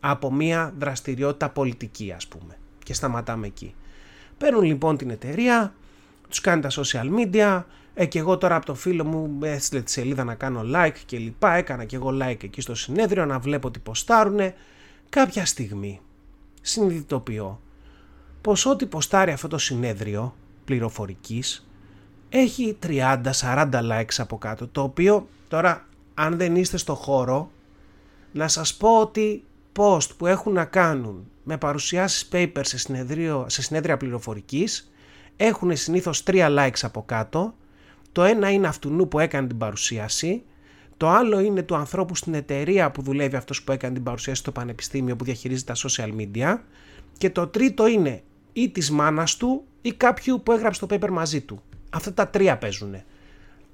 Από 0.00 0.32
μια 0.32 0.74
δραστηριότητα 0.78 1.48
πολιτική 1.48 2.12
ας 2.16 2.26
πούμε. 2.26 2.58
Και 2.84 2.94
σταματάμε 2.94 3.46
εκεί. 3.46 3.74
Παίρνουν 4.38 4.62
λοιπόν 4.62 4.96
την 4.96 5.10
εταιρεία, 5.10 5.74
τους 6.28 6.40
κάνει 6.40 6.60
τα 6.60 6.70
social 6.70 7.06
media, 7.18 7.62
ε, 7.94 8.06
και 8.06 8.18
εγώ 8.18 8.38
τώρα 8.38 8.56
από 8.56 8.66
το 8.66 8.74
φίλο 8.74 9.04
μου 9.04 9.38
έστειλε 9.42 9.82
τη 9.82 9.90
σελίδα 9.90 10.24
να 10.24 10.34
κάνω 10.34 10.62
like 10.74 10.98
και 11.06 11.18
λοιπά. 11.18 11.54
Έκανα 11.54 11.84
και 11.84 11.96
εγώ 11.96 12.10
like 12.22 12.44
εκεί 12.44 12.60
στο 12.60 12.74
συνέδριο 12.74 13.26
να 13.26 13.38
βλέπω 13.38 13.70
τι 13.70 13.78
ποστάρουνε. 13.78 14.54
Κάποια 15.08 15.46
στιγμή 15.46 16.00
συνειδητοποιώ 16.60 17.60
πως 18.40 18.66
ό,τι 18.66 18.86
ποστάρει 18.86 19.32
αυτό 19.32 19.48
το 19.48 19.58
συνέδριο 19.58 20.34
πληροφορικής 20.64 21.68
έχει 22.28 22.78
30-40 22.86 23.68
likes 23.72 24.14
από 24.18 24.38
κάτω. 24.38 24.66
Το 24.66 24.82
οποίο 24.82 25.28
τώρα 25.48 25.86
αν 26.14 26.36
δεν 26.36 26.56
είστε 26.56 26.76
στο 26.76 26.94
χώρο 26.94 27.50
να 28.32 28.48
σας 28.48 28.74
πω 28.74 29.00
ότι 29.00 29.44
post 29.76 30.08
που 30.16 30.26
έχουν 30.26 30.52
να 30.52 30.64
κάνουν 30.64 31.26
με 31.42 31.58
παρουσιάσεις 31.58 32.28
paper 32.32 32.60
σε, 32.60 32.78
συνεδρίο, 32.78 33.46
σε 33.48 33.62
συνέδρια 33.62 33.96
πληροφορικής 33.96 34.92
έχουν 35.36 35.76
συνήθως 35.76 36.22
3 36.26 36.56
likes 36.58 36.78
από 36.82 37.02
κάτω 37.02 37.54
το 38.14 38.22
ένα 38.22 38.50
είναι 38.50 38.66
αυτού 38.66 39.08
που 39.08 39.18
έκανε 39.18 39.46
την 39.46 39.58
παρουσίαση, 39.58 40.42
το 40.96 41.08
άλλο 41.08 41.40
είναι 41.40 41.62
του 41.62 41.74
ανθρώπου 41.74 42.14
στην 42.14 42.34
εταιρεία 42.34 42.90
που 42.90 43.02
δουλεύει 43.02 43.36
αυτός 43.36 43.62
που 43.62 43.72
έκανε 43.72 43.94
την 43.94 44.02
παρουσίαση 44.02 44.40
στο 44.40 44.52
πανεπιστήμιο 44.52 45.16
που 45.16 45.24
διαχειρίζει 45.24 45.64
τα 45.64 45.74
social 45.76 46.10
media 46.18 46.58
και 47.18 47.30
το 47.30 47.46
τρίτο 47.46 47.86
είναι 47.86 48.22
ή 48.52 48.70
της 48.70 48.90
μάνας 48.90 49.36
του 49.36 49.64
ή 49.82 49.92
κάποιου 49.92 50.42
που 50.42 50.52
έγραψε 50.52 50.86
το 50.86 50.96
paper 50.96 51.08
μαζί 51.10 51.40
του. 51.40 51.62
Αυτά 51.90 52.12
τα 52.12 52.28
τρία 52.28 52.58
παίζουν. 52.58 52.94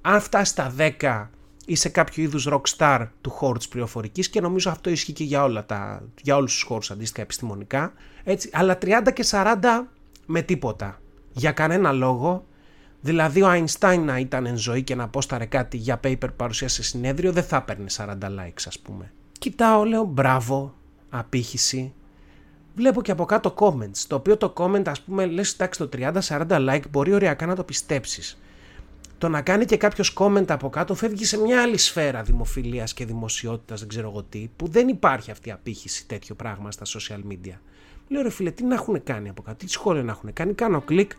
Αν 0.01 0.21
φτάσει 0.21 0.51
στα 0.51 0.75
10 1.01 1.27
είσαι 1.67 1.89
κάποιο 1.89 2.23
είδους 2.23 2.49
rockstar 2.51 3.07
του 3.21 3.31
χώρου 3.31 3.59
της 3.59 3.69
πληροφορικής 3.69 4.29
και 4.29 4.41
νομίζω 4.41 4.71
αυτό 4.71 4.91
ισχύει 4.91 5.13
και 5.13 5.25
για, 5.25 5.43
όλα 5.43 5.67
τα, 5.67 6.03
για 6.23 6.37
όλους 6.37 6.53
τους 6.53 6.63
χώρους 6.63 6.91
αντίστοιχα 6.91 7.23
επιστημονικά. 7.23 7.93
Έτσι, 8.25 8.51
αλλά 8.53 8.79
30 8.83 9.13
και 9.15 9.25
40 9.31 9.57
με 10.27 10.43
τίποτα. 10.43 11.01
Για 11.33 11.53
κανένα 11.53 11.93
λόγο 11.93 12.45
Δηλαδή 13.01 13.43
ο 13.43 13.49
Einstein 13.53 13.99
να 14.05 14.19
ήταν 14.19 14.47
εν 14.47 14.57
ζωή 14.57 14.83
και 14.83 14.95
να 14.95 15.05
απόσταρε 15.05 15.45
κάτι 15.45 15.77
για 15.77 16.01
paper 16.05 16.29
παρουσία 16.37 16.69
σε 16.69 16.83
συνέδριο 16.83 17.33
δεν 17.33 17.43
θα 17.43 17.57
έπαιρνε 17.57 17.87
40 17.97 18.07
likes 18.23 18.63
ας 18.67 18.79
πούμε. 18.79 19.13
Κοιτάω, 19.39 19.85
λέω 19.85 20.05
μπράβο, 20.05 20.75
απήχηση. 21.11 21.93
Βλέπω 22.75 23.03
και 23.03 23.11
από 23.11 23.25
κάτω 23.25 23.55
comments, 23.59 24.05
το 24.07 24.15
οποίο 24.15 24.37
το 24.37 24.53
comment 24.57 24.89
ας 24.89 25.01
πούμε 25.01 25.27
λες 25.27 25.53
εντάξει 25.53 25.79
το 25.79 25.89
30-40 25.93 26.47
like 26.49 26.89
μπορεί 26.91 27.13
ωριακά 27.13 27.47
να 27.47 27.55
το 27.55 27.65
πιστέψεις. 27.65 28.41
Το 29.19 29.29
να 29.29 29.43
κάνει 29.43 29.65
και 29.65 29.77
κάποιος 29.77 30.17
comment 30.19 30.45
από 30.49 30.69
κάτω 30.69 30.95
φεύγει 30.95 31.25
σε 31.25 31.39
μια 31.39 31.63
άλλη 31.63 31.77
σφαίρα 31.77 32.23
δημοφιλίας 32.23 32.95
και 32.95 33.05
δημοσιότητας, 33.05 33.81
δεν 33.81 33.89
ξέρω 33.89 34.09
εγώ 34.09 34.23
τι, 34.23 34.51
που 34.57 34.69
δεν 34.69 34.89
υπάρχει 34.89 35.31
αυτή 35.31 35.49
η 35.49 35.53
απήχηση 35.53 36.07
τέτοιο 36.07 36.35
πράγμα 36.35 36.71
στα 36.71 36.85
social 36.87 37.33
media. 37.33 37.59
Λέω 38.09 38.23
ρε 38.23 38.31
φίλε, 38.31 38.51
τι 38.51 38.65
να 38.65 38.75
έχουν 38.75 39.03
κάνει 39.03 39.29
από 39.29 39.43
κάτω, 39.43 39.57
τι 39.57 39.71
σχόλια 39.71 40.03
να 40.03 40.11
έχουν 40.11 40.33
κάνει. 40.33 40.53
Κάνω 40.53 40.81
κλικ, 40.81 41.11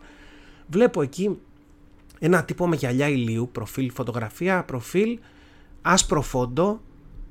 βλέπω 0.66 1.02
εκεί 1.02 1.38
ένα 2.24 2.44
τύπο 2.44 2.66
με 2.66 2.76
γυαλιά 2.76 3.08
ηλίου, 3.08 3.48
προφίλ, 3.52 3.92
φωτογραφία, 3.92 4.64
προφίλ, 4.64 5.18
άσπρο 5.82 6.22
φόντο, 6.22 6.80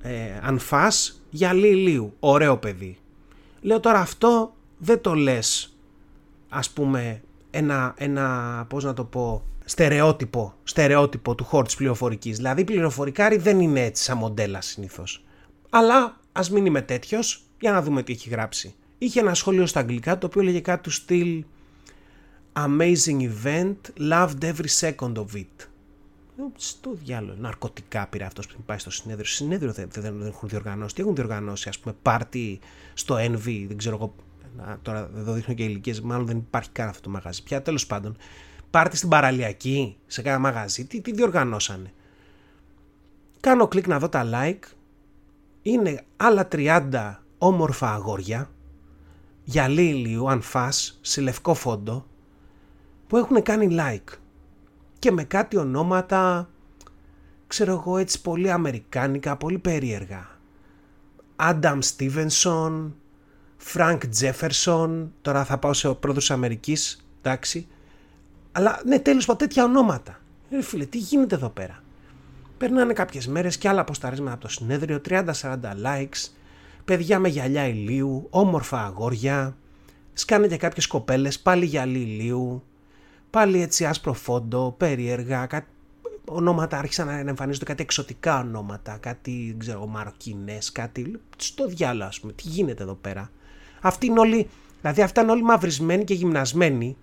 ε, 0.02 0.40
ανφάς, 0.42 1.22
γυαλί 1.30 1.68
ηλίου. 1.68 2.14
Ωραίο 2.20 2.58
παιδί. 2.58 2.98
Λέω 3.62 3.80
τώρα 3.80 4.00
αυτό 4.00 4.54
δεν 4.78 5.02
το 5.02 5.14
λες 5.14 5.76
ας 6.50 6.70
πούμε 6.70 7.22
ένα, 7.52 7.94
ένα 7.98 8.66
πώς 8.70 8.84
να 8.84 8.94
το 8.94 9.04
πω 9.04 9.44
στερεότυπο, 9.66 10.54
στερεότυπο 10.64 11.36
του 11.36 11.44
χώρου 11.44 11.66
της 11.66 11.76
πληροφορικής. 11.76 12.38
Δηλαδή 12.38 12.64
πληροφορικάρι 12.64 13.38
δεν 13.38 13.60
είναι 13.60 13.84
έτσι 13.84 14.04
σαν 14.04 14.18
μοντέλα 14.18 14.62
συνήθως. 14.62 15.24
Αλλά 15.70 16.20
ας 16.32 16.50
μην 16.50 16.66
είμαι 16.66 16.82
τέτοιος 16.82 17.44
για 17.60 17.72
να 17.72 17.82
δούμε 17.82 18.04
τι 18.04 18.12
έχει 18.12 18.30
γράψει. 18.30 18.76
Είχε 18.98 19.20
ένα 19.20 19.34
σχόλιο 19.34 19.66
στα 19.66 19.80
αγγλικά 19.80 20.18
το 20.18 20.26
οποίο 20.26 20.42
λέγε 20.42 20.60
κάτι 20.60 20.84
του 20.84 20.92
στυλ 20.92 21.44
Amazing 22.54 23.22
event, 23.22 23.92
loved 23.98 24.44
every 24.44 24.68
second 24.68 25.16
of 25.16 25.36
it. 25.36 25.68
Ε, 26.38 26.44
στο 26.56 26.94
διάλογο, 26.94 27.38
ναρκωτικά 27.40 28.08
πήρε 28.08 28.24
αυτός 28.24 28.48
που 28.48 28.62
πάει 28.66 28.78
στο 28.78 28.92
συνέδριο. 28.92 29.26
Στο 29.26 29.36
συνέδριο 29.36 29.72
δεν, 29.72 29.88
δεν, 29.92 30.18
δεν 30.18 30.28
έχουν 30.28 30.50
διοργανώσει. 30.50 30.96
Τι 30.96 31.02
έχουν 31.02 31.16
διοργανώσει, 31.16 31.70
ας 31.70 31.80
πούμε, 31.80 31.96
πάρτι 32.02 32.60
στο 32.94 33.16
Envy, 33.16 33.66
δεν 33.68 33.78
ξέρω 33.78 33.96
εγώ. 33.96 34.16
Τώρα 34.82 35.10
εδώ 35.18 35.34
δείχνω 35.34 35.54
και 35.54 35.64
ηλικίες, 35.64 36.02
μάλλον 36.02 36.26
δεν 36.26 36.38
υπάρχει 36.38 36.70
καν 36.70 36.88
αυτό 36.88 37.02
το 37.02 37.10
μαγαζί 37.10 37.44
πια. 37.44 37.62
Τέλος 37.62 37.88
πάντων, 37.88 38.18
πάρτι 38.70 38.98
στην 38.98 39.10
παραλιακή, 39.10 39.98
σε 40.06 40.22
κάνα 40.22 40.40
μαγαζί. 40.40 40.86
Τι, 40.86 41.02
τι 41.02 41.12
διοργανώσανε. 41.12 41.94
Κάνω 43.40 43.68
κλικ 43.68 43.88
να 43.88 44.00
δω 44.00 44.10
τα 44.10 44.30
like. 44.34 44.76
Είναι 45.62 46.04
άλλα 46.18 46.48
30 46.52 47.16
όμορφα 47.38 47.94
αγόρια, 47.94 48.52
γυαλί 49.44 49.88
ηλίου, 49.88 50.30
αν 50.30 50.42
φας, 50.42 51.00
σε 51.02 51.22
λευκό 51.22 51.54
φόντο, 51.54 52.06
που 53.12 53.18
έχουν 53.18 53.42
κάνει 53.42 53.76
like 53.80 54.14
και 55.00 55.12
με 55.12 55.24
κάτι 55.24 55.58
ονόματα, 55.58 56.50
ξέρω 57.48 57.72
εγώ 57.72 57.98
έτσι 57.98 58.22
πολύ 58.22 58.52
αμερικάνικα, 58.52 59.38
πολύ 59.38 59.58
περίεργα. 59.58 60.30
Άνταμ 61.36 61.80
Στίβενσον, 61.80 62.96
Φρανκ 63.58 64.08
Τζέφερσον, 64.08 65.14
τώρα 65.22 65.46
θα 65.46 65.58
πάω 65.58 65.74
σε 65.74 65.94
πρόεδρος 65.94 66.32
Αμερικής, 66.32 67.06
εντάξει. 67.22 67.68
Αλλά 68.52 68.82
ναι, 68.86 69.00
τέλος 69.00 69.26
πάντων 69.26 69.48
τέτοια 69.48 69.64
ονόματα. 69.64 70.20
Ε, 70.50 70.62
φίλε, 70.62 70.86
τι 70.86 70.98
γίνεται 70.98 71.36
εδώ 71.36 71.50
πέρα; 71.50 71.84
Περνάνε 72.58 72.94
κάποιες 72.94 73.28
μέρες 73.28 73.58
και 73.58 73.68
άλλα 73.70 73.82
ποσταρίσματα 73.82 74.34
από 74.34 74.42
το 74.42 74.50
συνέδριο, 74.50 75.02
30-40 75.10 75.24
likes, 75.86 76.32
παιδιά 76.86 77.20
με 77.20 77.28
γυαλιά 77.28 77.68
ηλίου, 77.68 78.28
όμορφα 78.30 78.86
αγόρια, 78.86 79.58
σκάνε 80.14 80.48
και 80.48 80.58
κάποιες 80.58 80.88
κοπέλες, 80.88 81.40
πάλι 81.40 81.66
γυαλί 81.66 82.00
ηλίου, 82.00 82.64
πάλι 83.32 83.62
έτσι 83.62 83.86
άσπρο 83.86 84.14
φόντο, 84.14 84.76
περίεργα, 84.78 85.46
κάτι, 85.46 85.68
ονόματα 86.26 86.78
άρχισαν 86.78 87.08
να 87.08 87.30
εμφανίζονται 87.30 87.66
κάτι 87.66 87.82
εξωτικά 87.82 88.40
ονόματα, 88.40 88.98
κάτι, 88.98 89.56
ξέρω, 89.60 89.88
μαροκινές, 89.88 90.72
κάτι, 90.72 91.20
στο 91.38 91.68
διάλογο 91.68 92.08
ας 92.08 92.20
πούμε, 92.20 92.34
τι 92.34 92.48
γίνεται 92.48 92.84
εδώ 92.84 92.94
πέρα. 92.94 93.32
Αυτοί 93.82 94.06
είναι 94.06 94.20
όλοι, 94.20 94.50
δηλαδή 94.82 95.02
αυτά 95.02 95.22
είναι 95.22 95.32
όλοι 95.32 95.44
μαυρισμένοι 95.44 96.04
και 96.04 96.14
γυμνασμένοι 96.14 96.98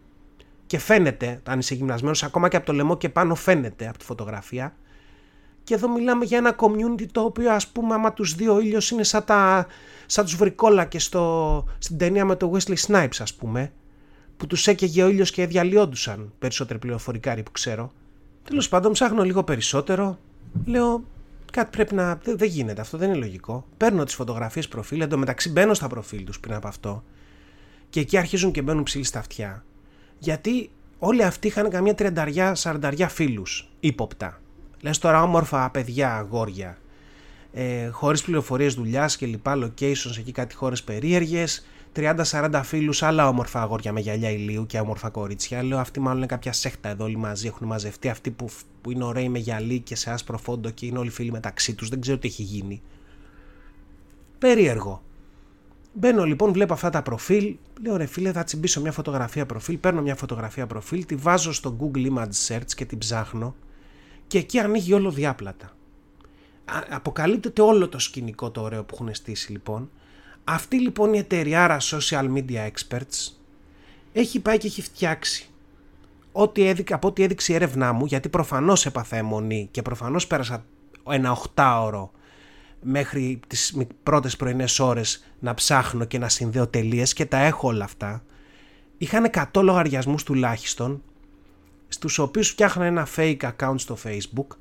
και 0.66 0.78
φαίνεται, 0.78 1.40
αν 1.44 1.58
είσαι 1.58 1.75
γυμνασμένος, 1.75 2.23
ακόμα 2.23 2.49
και 2.49 2.56
από 2.56 2.66
το 2.66 2.73
λαιμό 2.73 2.97
και 2.97 3.08
πάνω 3.08 3.35
φαίνεται 3.35 3.88
από 3.88 3.99
τη 3.99 4.04
φωτογραφία. 4.04 4.76
Και 5.64 5.75
εδώ 5.75 5.88
μιλάμε 5.88 6.25
για 6.25 6.38
ένα 6.38 6.56
community 6.58 7.06
το 7.12 7.20
οποίο 7.20 7.52
ας 7.52 7.68
πούμε 7.68 7.94
άμα 7.94 8.12
τους 8.12 8.35
δει 8.35 8.49
ο 8.49 8.61
ήλιος 8.61 8.90
είναι 8.90 9.02
σαν, 9.02 9.25
τα, 9.25 9.66
σαν 10.06 10.25
τους 10.25 10.37
βρικόλακες 10.37 11.04
στο, 11.04 11.64
στην 11.78 11.99
ταινία 11.99 12.25
με 12.25 12.37
το 12.37 12.52
Wesley 12.54 12.76
Snipes 12.87 13.16
ας 13.18 13.35
πούμε 13.35 13.73
που 14.38 14.47
τους 14.47 14.66
έκαιγε 14.66 15.02
ο 15.02 15.09
ήλιος 15.09 15.30
και 15.30 15.47
διαλυόντουσαν 15.47 16.33
περισσότερο 16.38 16.78
πληροφορικάρι 16.78 17.42
που 17.42 17.50
ξέρω. 17.50 17.92
Τέλος 18.45 18.68
πάντων, 18.68 18.92
ψάχνω 18.92 19.23
λίγο 19.23 19.45
περισσότερο. 19.45 20.18
Λέω, 20.64 21.04
κάτι 21.52 21.76
πρέπει 21.76 21.95
να. 21.95 22.21
Δεν, 22.25 22.49
γίνεται 22.49 22.80
αυτό, 22.80 22.99
δεν 22.99 23.09
είναι 23.09 23.18
λογικό. 23.18 23.66
Παίρνω 23.76 24.04
τις 24.04 24.14
φωτογραφίες 24.14 24.68
προφίλ, 24.68 25.00
εντωμεταξύ 25.00 25.50
μπαίνω 25.50 25.75
στα 25.75 25.87
προφίλ 25.87 26.25
τους 26.25 26.40
πριν 26.40 26.54
από 26.54 26.68
αυτό. 26.68 27.04
Και 27.90 28.00
εκεί 28.00 28.16
αρχίζουν 28.16 28.52
και 28.52 28.62
μπαίνουν 28.62 28.83
ψηλή 28.83 29.05
στα 29.05 29.18
αυτιά. 29.18 29.64
Γιατί 30.18 30.70
όλοι 30.98 31.22
αυτοί 31.24 31.46
είχαν 31.46 31.70
καμιά 31.70 31.94
τριανταριά, 31.94 32.55
σαρανταριά 32.55 33.09
φίλους 33.09 33.68
ύποπτα. 33.81 34.40
Λες 34.81 34.98
τώρα 34.98 35.22
όμορφα 35.22 35.70
παιδιά, 35.70 36.16
αγόρια. 36.16 36.79
Ε, 37.53 37.88
Χωρίς 37.88 38.22
πληροφορίες 38.22 38.74
δουλειάς 38.74 39.16
και 39.16 39.27
λοιπά, 39.27 39.59
locations 39.64 40.18
εκεί 40.18 40.33
κάτι 40.33 40.55
χώρες 40.55 40.83
περίεργες 40.83 41.66
30-40 41.96 42.61
φίλους, 42.64 43.03
άλλα 43.03 43.29
όμορφα 43.29 43.62
αγόρια 43.62 43.92
με 43.92 44.01
γυαλιά 44.01 44.31
ηλίου 44.31 44.66
και 44.66 44.81
όμορφα 44.81 45.11
κορίτσια. 45.11 45.62
Λέω 45.62 45.79
αυτοί 45.79 46.01
μάλλον 46.01 46.18
είναι 46.18 46.27
κάποια 46.27 46.53
σέχτα 46.53 46.88
εδώ 46.88 47.05
όλοι 47.05 47.16
μαζί. 47.16 47.46
Έχουν 47.46 47.66
μαζευτεί 47.66 48.09
αυτοί 48.09 48.31
που, 48.31 48.48
που 48.81 48.90
είναι 48.90 49.05
ωραίοι 49.05 49.29
με 49.29 49.38
γυαλί 49.38 49.81
και 49.81 49.96
σε 49.96 50.11
άσπρο 50.11 50.38
φόντο 50.38 50.70
και 50.70 50.87
είναι 50.87 50.98
όλοι 50.98 51.11
φίλοι 51.11 51.31
μεταξύ 51.31 51.74
τους. 51.74 51.88
Δεν 51.88 52.01
ξέρω 52.01 52.18
τι 52.18 52.27
έχει 52.27 52.42
γίνει. 52.42 52.83
Περίεργο. 54.38 55.03
Μπαίνω 55.92 56.24
λοιπόν, 56.24 56.53
βλέπω 56.53 56.72
αυτά 56.72 56.90
τα 56.90 57.03
προφίλ. 57.03 57.57
Λέω 57.83 57.96
ρε 57.96 58.07
φίλε, 58.07 58.33
θα 58.33 58.44
τσιμπήσω 58.44 58.81
μια 58.81 58.92
φωτογραφία 58.92 59.46
προφίλ. 59.46 59.77
Παίρνω 59.77 60.03
μια 60.03 60.14
φωτογραφία 60.14 60.66
προφίλ, 60.66 61.07
τη 61.07 61.14
βάζω 61.14 61.53
στο 61.53 61.77
Google 61.81 62.12
Image 62.12 62.46
Search 62.48 62.72
και 62.77 62.85
την 62.85 62.98
ψάχνω. 62.98 63.55
Και 64.27 64.38
εκεί 64.38 64.59
ανοίγει 64.59 64.92
όλο 64.92 65.11
διάπλατα. 65.11 65.72
Αποκαλύπτεται 66.90 67.62
όλο 67.62 67.88
το 67.88 67.98
σκηνικό 67.98 68.51
το 68.51 68.61
ωραίο 68.61 68.85
που 68.85 68.94
έχουν 68.94 69.14
στήσει 69.14 69.53
λοιπόν 69.53 69.90
αυτή 70.50 70.80
λοιπόν 70.80 71.12
η 71.14 71.18
εταιριάρα 71.18 71.78
social 71.80 72.32
media 72.34 72.68
experts 72.68 73.32
έχει 74.12 74.40
πάει 74.40 74.58
και 74.58 74.66
έχει 74.66 74.82
φτιάξει 74.82 75.48
ό,τι 76.32 76.66
έδειξε, 76.66 76.94
από 76.94 77.08
ό,τι 77.08 77.22
έδειξε 77.22 77.52
η 77.52 77.54
έρευνά 77.54 77.92
μου, 77.92 78.04
γιατί 78.04 78.28
προφανώς 78.28 78.87
έπαθα 78.87 79.16
αιμονή 79.16 79.68
και 79.70 79.82
προφανώς 79.82 80.26
πέρασα 80.26 80.64
ένα 81.11 81.30
οχτάωρο 81.30 82.11
μέχρι 82.82 83.40
τις 83.46 83.76
πρώτες 84.02 84.37
πρωινές 84.37 84.78
ώρες 84.78 85.24
να 85.38 85.54
ψάχνω 85.54 86.04
και 86.04 86.18
να 86.18 86.28
συνδέω 86.28 86.66
τελείες 86.66 87.12
και 87.12 87.26
τα 87.26 87.38
έχω 87.38 87.68
όλα 87.68 87.84
αυτά. 87.84 88.22
Είχαν 88.98 89.30
100 89.52 89.62
λογαριασμούς 89.62 90.22
τουλάχιστον, 90.22 91.02
στους 91.88 92.18
οποίους 92.18 92.48
φτιάχνανε 92.48 92.88
ένα 92.88 93.08
fake 93.16 93.50
account 93.56 93.74
στο 93.76 93.96
facebook, 94.04 94.56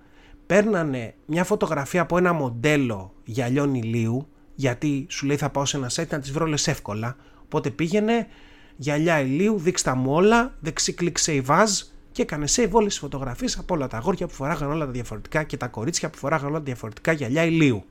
παίρνανε 0.46 1.16
μια 1.26 1.44
φωτογραφία 1.44 2.02
από 2.02 2.18
ένα 2.18 2.34
μοντέλο 2.34 3.14
γυαλιών 3.24 3.74
ηλίου 3.74 4.28
γιατί 4.58 5.06
σου 5.10 5.26
λέει 5.26 5.38
θα 5.38 5.50
πάω 5.50 5.66
σε 5.66 5.78
ένα 5.78 5.92
site 5.94 6.08
να 6.10 6.20
τις 6.20 6.32
βρω 6.32 6.46
λες 6.46 6.68
εύκολα. 6.68 7.16
Οπότε 7.44 7.70
πήγαινε, 7.70 8.28
γυαλιά 8.76 9.20
ηλίου, 9.20 9.60
δείξτε 9.60 9.94
μου 9.94 10.14
όλα, 10.14 10.56
δεξί 10.60 10.94
κλικ 10.94 11.18
save 11.26 11.46
as 11.46 11.68
και 12.12 12.22
έκανε 12.22 12.46
save 12.56 12.70
όλες 12.72 12.90
τις 12.90 13.00
φωτογραφίες 13.00 13.58
από 13.58 13.74
όλα 13.74 13.88
τα 13.88 13.98
αγόρια 13.98 14.28
που 14.28 14.34
φοράγαν 14.34 14.72
όλα 14.72 14.86
τα 14.86 14.92
διαφορετικά 14.92 15.44
και 15.44 15.58
τα 15.58 15.68
κορίτσια 15.68 16.10
που 16.10 16.18
φοράγαν 16.18 16.48
όλα 16.48 16.58
τα 16.58 16.64
διαφορετικά 16.64 17.12
γυαλιά 17.12 17.44
ηλίου. 17.44 17.84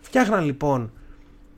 Φτιάχναν 0.00 0.44
λοιπόν 0.44 0.92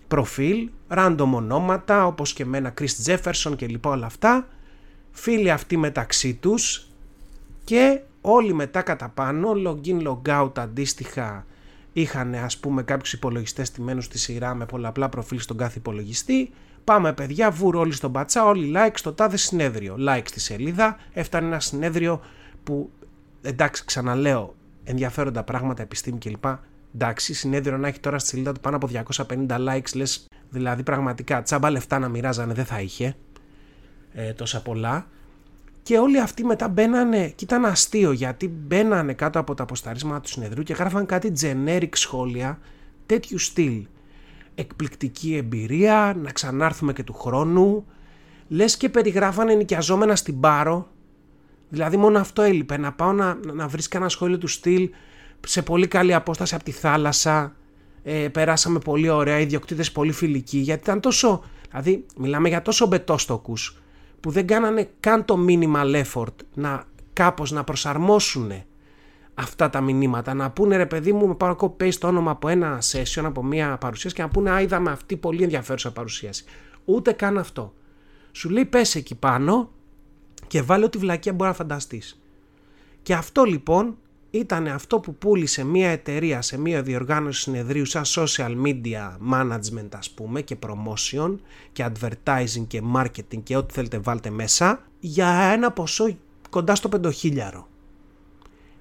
προφίλ, 0.09 0.71
random 0.89 1.31
ονόματα 1.35 2.07
όπως 2.07 2.33
και 2.33 2.45
με 2.45 2.59
ένα 2.59 2.75
Chris 2.81 3.05
Jefferson 3.07 3.57
και 3.57 3.67
λοιπά 3.67 3.91
όλα 3.91 4.07
αυτά, 4.07 4.49
φίλοι 5.11 5.51
αυτοί 5.51 5.77
μεταξύ 5.77 6.35
τους 6.35 6.91
και 7.65 8.01
όλοι 8.21 8.53
μετά 8.53 8.83
κατά 8.83 9.09
πάνω, 9.09 9.53
login, 9.67 10.09
logout 10.09 10.59
αντίστοιχα 10.59 11.47
είχαν 11.93 12.35
ας 12.35 12.59
πούμε 12.59 12.83
κάποιους 12.83 13.13
υπολογιστές 13.13 13.67
στημένους 13.67 14.05
στη 14.05 14.19
σειρά 14.19 14.55
με 14.55 14.67
πολλαπλά 14.67 15.09
προφίλ 15.09 15.41
στον 15.41 15.57
κάθε 15.57 15.79
υπολογιστή. 15.79 16.51
Πάμε 16.85 17.13
παιδιά, 17.13 17.51
βουρ 17.51 17.77
όλοι 17.77 17.93
στον 17.93 18.13
πατσά, 18.13 18.45
όλοι 18.45 18.73
like 18.77 18.93
στο 18.95 19.13
τάδε 19.13 19.37
συνέδριο. 19.37 19.97
Like 20.09 20.23
στη 20.25 20.41
σελίδα, 20.41 20.97
έφτανε 21.13 21.47
ένα 21.47 21.61
συνέδριο 21.61 22.21
που 22.65 22.91
εντάξει 23.43 23.85
ξαναλέω 23.85 24.55
ενδιαφέροντα 24.85 25.43
πράγματα, 25.43 25.83
επιστήμη 25.83 26.19
κλπ. 26.19 26.45
Εντάξει, 26.95 27.35
συνέδριο 27.35 27.79
να 27.79 27.89
έχει 27.89 28.01
τώρα 28.01 28.19
στη 28.19 28.29
σελίδα 28.29 28.53
του 28.53 28.61
πάνω 28.61 28.77
από 28.77 28.89
250 29.27 29.47
likes, 29.49 29.95
λες 29.95 30.27
δηλαδή 30.51 30.83
πραγματικά 30.83 31.43
τσάμπα 31.43 31.71
λεφτά 31.71 31.99
να 31.99 32.09
μοιράζανε 32.09 32.53
δεν 32.53 32.65
θα 32.65 32.81
είχε 32.81 33.17
ε, 34.13 34.33
τόσα 34.33 34.63
πολλά. 34.63 35.07
Και 35.83 35.99
όλοι 35.99 36.21
αυτοί 36.21 36.45
μετά 36.45 36.69
μπαίνανε, 36.69 37.29
και 37.29 37.45
ήταν 37.45 37.65
αστείο 37.65 38.13
γιατί 38.13 38.49
μπαίνανε 38.49 39.13
κάτω 39.13 39.39
από 39.39 39.55
τα 39.55 39.63
αποσταρίσματα 39.63 40.21
του 40.21 40.29
συνεδρίου 40.29 40.63
και 40.63 40.73
γράφαν 40.73 41.07
κάτι 41.07 41.33
generic 41.41 41.89
σχόλια 41.93 42.59
τέτοιου 43.07 43.39
στυλ. 43.39 43.87
Εκπληκτική 44.55 45.37
εμπειρία, 45.37 46.17
να 46.23 46.31
ξανάρθουμε 46.31 46.93
και 46.93 47.03
του 47.03 47.13
χρόνου. 47.13 47.87
Λες 48.49 48.77
και 48.77 48.89
περιγράφανε 48.89 49.55
νοικιαζόμενα 49.55 50.17
στην 50.17 50.41
Πάρο. 50.41 50.89
Δηλαδή 51.69 51.97
μόνο 51.97 52.19
αυτό 52.19 52.43
έλειπε, 52.43 52.77
να 52.77 52.93
πάω 52.93 53.13
να, 53.13 53.39
να 53.53 53.69
βρεις 53.69 53.89
κανένα 53.89 54.11
σχόλιο 54.11 54.39
του 54.39 54.47
στυλ 54.47 54.91
σε 55.47 55.63
πολύ 55.63 55.87
καλή 55.87 56.15
απόσταση 56.15 56.55
από 56.55 56.65
τη 56.65 56.71
θάλασσα. 56.71 57.55
Ε, 58.03 58.29
περάσαμε 58.29 58.79
πολύ 58.79 59.09
ωραία, 59.09 59.39
οι 59.39 59.43
ιδιοκτήτες 59.43 59.93
πολύ 59.93 60.13
φιλικοί 60.13 60.59
γιατί 60.59 60.83
ήταν 60.83 61.01
τόσο, 61.01 61.45
δηλαδή 61.71 62.07
μιλάμε 62.17 62.49
για 62.49 62.63
τόσο 62.63 62.87
μπετόστοκους 62.87 63.83
που 64.21 64.31
δεν 64.31 64.47
κάνανε 64.47 64.91
καν 65.01 65.25
το 65.25 65.39
minimal 65.49 66.03
effort 66.05 66.35
να 66.55 66.85
κάπως 67.13 67.51
να 67.51 67.65
προσαρμόσουν 67.65 68.53
αυτά 69.35 69.71
τα 69.71 69.81
μηνύματα, 69.81 70.35
να 70.35 70.51
πούνε 70.51 70.77
ρε 70.77 70.87
παιδί 70.87 71.13
μου 71.13 71.27
με 71.27 71.35
πάρω 71.35 71.57
copy 71.61 71.95
το 71.95 72.07
όνομα 72.07 72.31
από 72.31 72.49
ένα 72.49 72.79
session, 72.93 73.23
από 73.25 73.45
μια 73.45 73.79
παρουσίαση 73.79 74.15
και 74.15 74.23
να 74.23 74.29
πούνε 74.29 74.51
α 74.51 74.61
είδαμε 74.61 74.91
αυτή 74.91 75.17
πολύ 75.17 75.43
ενδιαφέρουσα 75.43 75.93
παρουσίαση. 75.93 76.45
Ούτε 76.85 77.13
καν 77.13 77.39
αυτό. 77.39 77.75
Σου 78.33 78.49
λέει 78.51 78.65
πες 78.65 78.95
εκεί 78.95 79.15
πάνω 79.15 79.71
και 80.47 80.63
βάλε 80.63 80.85
ό,τι 80.85 80.99
βλακία 80.99 81.33
μπορεί 81.33 81.51
να 81.51 81.57
φανταστείς. 81.57 82.21
Και 83.03 83.15
αυτό 83.15 83.45
λοιπόν 83.45 83.99
ήταν 84.31 84.67
αυτό 84.67 85.01
που 85.01 85.15
πούλησε 85.15 85.65
μια 85.65 85.91
εταιρεία 85.91 86.43
σε 86.43 86.59
μια 86.59 86.83
διοργάνωση 86.83 87.41
συνεδρίου 87.41 87.85
σαν 87.85 88.03
social 88.07 88.57
media 88.65 89.17
management 89.33 89.89
ας 89.97 90.11
πούμε 90.11 90.41
και 90.41 90.57
promotion 90.67 91.37
και 91.73 91.87
advertising 91.93 92.65
και 92.67 92.83
marketing 92.95 93.43
και 93.43 93.57
ό,τι 93.57 93.75
θέλετε 93.75 93.99
βάλτε 93.99 94.31
μέσα 94.31 94.83
για 95.01 95.29
ένα 95.29 95.71
ποσό 95.71 96.17
κοντά 96.51 96.75
στο 96.75 96.89
πεντοχίλιαρο. 96.89 97.69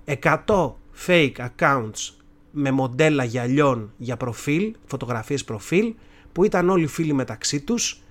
100 0.06 0.74
fake 1.08 1.32
accounts 1.36 2.14
με 2.52 2.72
μοντέλα 2.72 3.24
γυαλιών 3.24 3.94
για 3.98 4.18
προφίλ, 4.18 4.76
φωτογραφίες 4.86 5.44
προφίλ 5.44 5.94
που 6.32 6.44
ήταν 6.44 6.70
όλοι 6.70 6.88
φίλοι 6.88 7.14
μεταξύ 7.14 7.62
τους 7.62 8.02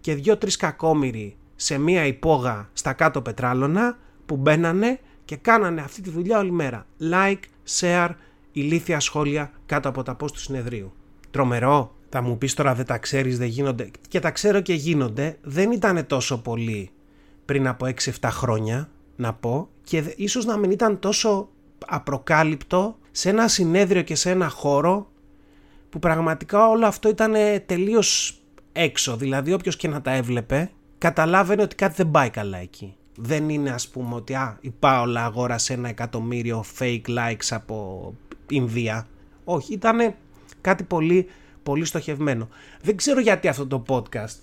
και 0.00 0.14
δυο-τρεις 0.14 0.56
κακόμοιροι 0.56 1.36
σε 1.56 1.78
μία 1.78 2.06
υπόγα 2.06 2.68
στα 2.72 2.92
κάτω 2.92 3.22
πετράλωνα 3.22 3.98
που 4.26 4.36
μπαίνανε 4.36 5.00
και 5.26 5.36
κάνανε 5.36 5.80
αυτή 5.80 6.00
τη 6.00 6.10
δουλειά 6.10 6.38
όλη 6.38 6.50
μέρα. 6.50 6.86
Like, 7.12 7.40
share, 7.80 8.10
ηλίθια 8.52 9.00
σχόλια 9.00 9.50
κάτω 9.66 9.88
από 9.88 10.02
τα 10.02 10.16
post 10.20 10.30
του 10.30 10.38
συνεδρίου. 10.40 10.92
Τρομερό, 11.30 11.94
θα 12.08 12.22
μου 12.22 12.38
πεις 12.38 12.54
τώρα 12.54 12.74
δεν 12.74 12.86
τα 12.86 12.98
ξέρεις, 12.98 13.38
δεν 13.38 13.48
γίνονται. 13.48 13.90
Και 14.08 14.20
τα 14.20 14.30
ξέρω 14.30 14.60
και 14.60 14.74
γίνονται, 14.74 15.38
δεν 15.42 15.72
ήταν 15.72 16.06
τόσο 16.06 16.38
πολύ 16.38 16.90
πριν 17.44 17.66
από 17.66 17.86
6-7 18.20 18.28
χρόνια, 18.30 18.88
να 19.16 19.32
πω, 19.32 19.68
και 19.82 20.14
ίσως 20.16 20.44
να 20.44 20.56
μην 20.56 20.70
ήταν 20.70 20.98
τόσο 20.98 21.48
απροκάλυπτο 21.86 22.98
σε 23.10 23.28
ένα 23.28 23.48
συνέδριο 23.48 24.02
και 24.02 24.14
σε 24.14 24.30
ένα 24.30 24.48
χώρο 24.48 25.10
που 25.90 25.98
πραγματικά 25.98 26.68
όλο 26.68 26.86
αυτό 26.86 27.08
ήταν 27.08 27.32
τελείως 27.66 28.40
έξω. 28.72 29.16
Δηλαδή 29.16 29.52
όποιος 29.52 29.76
και 29.76 29.88
να 29.88 30.02
τα 30.02 30.10
έβλεπε 30.10 30.70
καταλάβαινε 30.98 31.62
ότι 31.62 31.74
κάτι 31.74 31.94
δεν 31.96 32.10
πάει 32.10 32.30
καλά 32.30 32.58
εκεί. 32.58 32.96
Δεν 33.16 33.48
είναι 33.48 33.70
ας 33.70 33.88
πούμε 33.88 34.14
ότι 34.14 34.34
α, 34.34 34.58
η 34.60 34.70
Πάολα 34.70 35.24
αγόρασε 35.24 35.72
ένα 35.72 35.88
εκατομμύριο 35.88 36.64
fake 36.78 37.06
likes 37.08 37.48
από 37.50 38.14
Ινδία. 38.48 39.06
Όχι, 39.44 39.72
ήταν 39.72 40.14
κάτι 40.60 40.82
πολύ, 40.82 41.26
πολύ 41.62 41.84
στοχευμένο. 41.84 42.48
Δεν 42.82 42.96
ξέρω 42.96 43.20
γιατί 43.20 43.48
αυτό 43.48 43.66
το 43.66 43.82
podcast 43.88 44.38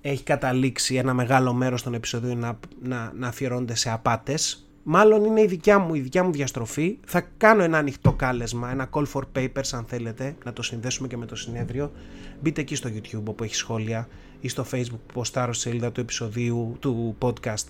έχει 0.00 0.22
καταλήξει 0.22 0.94
ένα 0.94 1.14
μεγάλο 1.14 1.52
μέρος 1.52 1.82
των 1.82 1.94
επεισοδίων 1.94 2.38
να, 2.38 2.58
να, 2.82 3.12
να 3.16 3.28
αφιερώνεται 3.28 3.74
σε 3.74 3.90
απάτες. 3.90 4.68
Μάλλον 4.82 5.24
είναι 5.24 5.40
η 5.40 5.46
δικιά 5.46 5.78
μου, 5.78 5.94
η 5.94 6.00
δικιά 6.00 6.24
μου 6.24 6.32
διαστροφή. 6.32 6.98
Θα 7.06 7.20
κάνω 7.36 7.62
ένα 7.62 7.78
ανοιχτό 7.78 8.12
κάλεσμα, 8.12 8.70
ένα 8.70 8.88
call 8.92 9.04
for 9.12 9.22
papers 9.36 9.68
αν 9.72 9.84
θέλετε, 9.84 10.36
να 10.44 10.52
το 10.52 10.62
συνδέσουμε 10.62 11.08
και 11.08 11.16
με 11.16 11.26
το 11.26 11.36
συνέδριο. 11.36 11.92
Μπείτε 12.40 12.60
εκεί 12.60 12.74
στο 12.74 12.90
YouTube 12.94 13.24
όπου 13.24 13.44
έχει 13.44 13.54
σχόλια 13.54 14.08
ή 14.40 14.48
στο 14.48 14.64
Facebook 14.72 15.00
που 15.06 15.14
ποστάρω 15.14 15.52
σελίδα 15.52 15.92
του 15.92 16.00
επεισοδίου, 16.00 16.76
του 16.80 17.16
podcast 17.20 17.64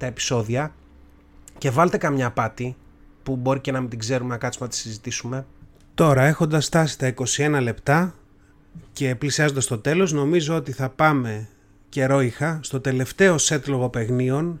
τα 0.00 0.06
επεισόδια 0.06 0.72
και 1.58 1.70
βάλτε 1.70 1.96
καμιά 1.96 2.30
πάτη 2.30 2.76
που 3.22 3.36
μπορεί 3.36 3.60
και 3.60 3.72
να 3.72 3.80
μην 3.80 3.90
την 3.90 3.98
ξέρουμε 3.98 4.30
να 4.30 4.38
κάτσουμε 4.38 4.64
να 4.64 4.70
τη 4.70 4.78
συζητήσουμε. 4.78 5.46
Τώρα 5.94 6.24
έχοντας 6.24 6.66
φτάσει 6.66 6.98
τα 6.98 7.14
21 7.36 7.58
λεπτά 7.62 8.14
και 8.92 9.14
πλησιάζοντας 9.14 9.66
το 9.66 9.78
τέλος 9.78 10.12
νομίζω 10.12 10.54
ότι 10.54 10.72
θα 10.72 10.88
πάμε 10.88 11.48
καιρό 11.88 12.20
είχα 12.20 12.60
στο 12.62 12.80
τελευταίο 12.80 13.38
σετ 13.38 13.66
λογοπαιγνίων. 13.66 14.60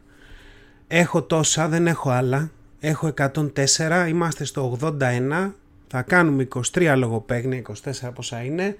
Έχω 0.86 1.22
τόσα 1.22 1.68
δεν 1.68 1.86
έχω 1.86 2.10
άλλα. 2.10 2.50
Έχω 2.80 3.12
104 3.16 4.06
είμαστε 4.08 4.44
στο 4.44 4.78
81 4.80 5.52
θα 5.86 6.02
κάνουμε 6.02 6.48
23 6.72 6.94
λογοπαίγνια 6.96 7.62
24 8.02 8.10
πόσα 8.14 8.42
είναι. 8.42 8.76